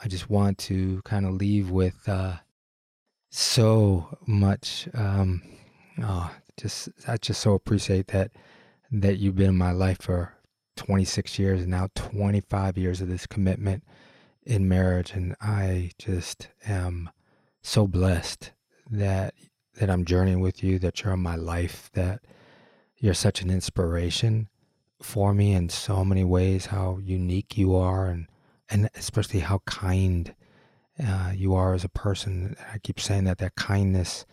[0.04, 2.38] I just want to kind of leave with uh,
[3.34, 4.88] so much.
[4.94, 5.42] Um,
[6.02, 8.32] oh, just I just so appreciate that
[8.92, 10.34] that you've been in my life for
[10.76, 13.84] 26 years and now 25 years of this commitment
[14.44, 17.10] in marriage and I just am
[17.64, 18.52] so blessed
[18.92, 19.34] that
[19.76, 22.22] that I'm journeying with you that you're in my life that
[22.98, 24.48] you're such an inspiration
[25.02, 28.28] for me in so many ways how unique you are and
[28.70, 30.36] and especially how kind
[31.02, 34.26] uh, you are as a person I keep saying that that kindness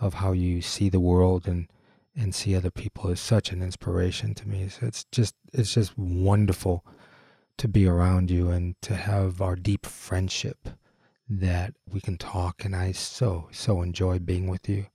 [0.00, 1.68] of how you see the world and
[2.18, 4.68] and see other people is such an inspiration to me.
[4.68, 6.84] So it's just it's just wonderful
[7.58, 10.68] to be around you and to have our deep friendship
[11.28, 14.86] that we can talk and I so so enjoy being with you.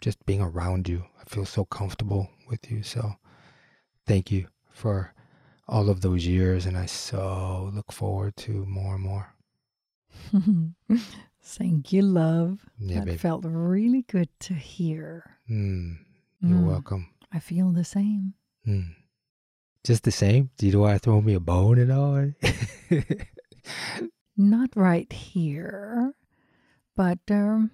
[0.00, 1.04] Just being around you.
[1.20, 2.82] I feel so comfortable with you.
[2.82, 3.14] So
[4.06, 5.14] thank you for
[5.68, 9.34] all of those years and I so look forward to more and more.
[11.42, 12.60] Thank you, love.
[12.78, 13.18] Yeah, that baby.
[13.18, 15.38] felt really good to hear.
[15.50, 15.98] Mm,
[16.40, 16.66] you're Mm.
[16.66, 17.08] welcome.
[17.32, 18.34] I feel the same.
[18.66, 18.94] Mm.
[19.84, 20.50] Just the same?
[20.58, 22.32] Do you want to throw me a bone and all?
[24.36, 26.14] Not right here,
[26.96, 27.70] but um,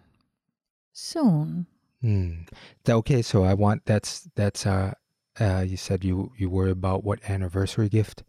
[0.93, 1.67] soon.
[2.01, 2.43] Hmm.
[2.89, 4.93] Okay, so I want that's that's uh
[5.41, 8.23] uh you said you you worry about what anniversary gift?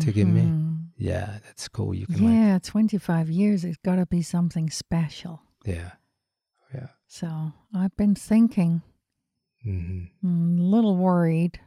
[0.00, 0.42] To give me?
[0.42, 0.88] Mhm.
[0.98, 1.94] Yeah, that's cool.
[1.94, 3.64] You can like Yeah, 25 years.
[3.64, 5.42] It's got to be something special.
[5.64, 5.92] yeah.
[6.74, 6.88] Yeah.
[7.06, 8.82] So I've been thinking,
[9.62, 11.60] hmm mm, a little worried,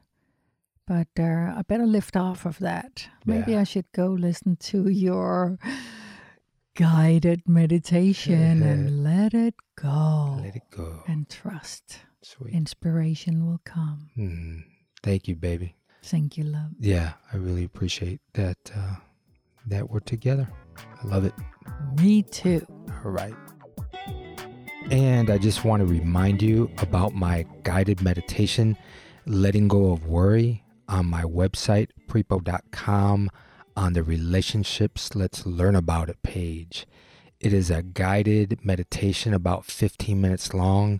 [0.85, 3.07] but uh, I better lift off of that.
[3.25, 3.61] Maybe Yeah.
[3.61, 5.57] I should go listen to your
[6.75, 11.03] guided meditation and let it go Let it go.
[11.07, 11.99] and trust.
[12.21, 12.53] Sweet.
[12.53, 14.09] Inspiration will come.
[14.15, 14.59] hmm
[15.01, 15.75] Thank you, baby.
[16.03, 16.71] Thank you, love.
[16.79, 18.95] Yeah, I really appreciate that uh
[19.67, 20.49] that we're together.
[20.77, 21.33] I love it.
[22.01, 22.65] Me too.
[23.03, 23.35] All right.
[24.89, 28.75] And I just want to remind you about my guided meditation,
[29.25, 33.29] Letting Go of Worry, on my website, prepo.com,
[33.75, 36.87] on the Relationships Let's Learn About It page.
[37.39, 40.99] It is a guided meditation about 15 minutes long.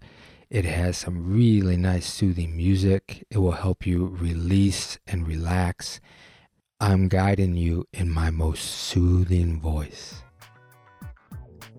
[0.49, 3.23] It has some really nice soothing music.
[3.29, 6.01] It will help you release and relax.
[6.79, 10.23] I'm guiding you in my most soothing voice.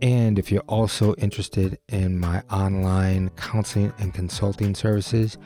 [0.01, 5.37] And if you're also interested in my online counseling and consulting services,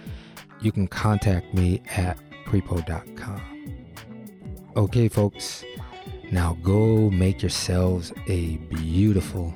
[0.61, 3.41] you can contact me at prepo.com.
[4.77, 5.65] Okay, folks,
[6.31, 9.55] now go make yourselves a beautiful.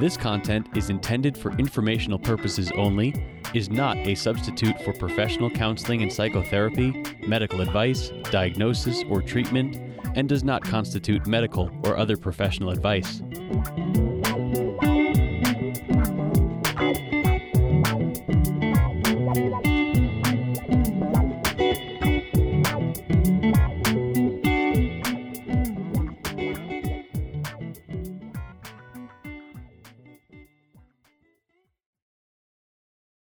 [0.00, 3.14] This content is intended for informational purposes only,
[3.52, 10.28] is not a substitute for professional counseling and psychotherapy, medical advice, diagnosis, or treatment, and
[10.28, 13.22] does not constitute medical or other professional advice.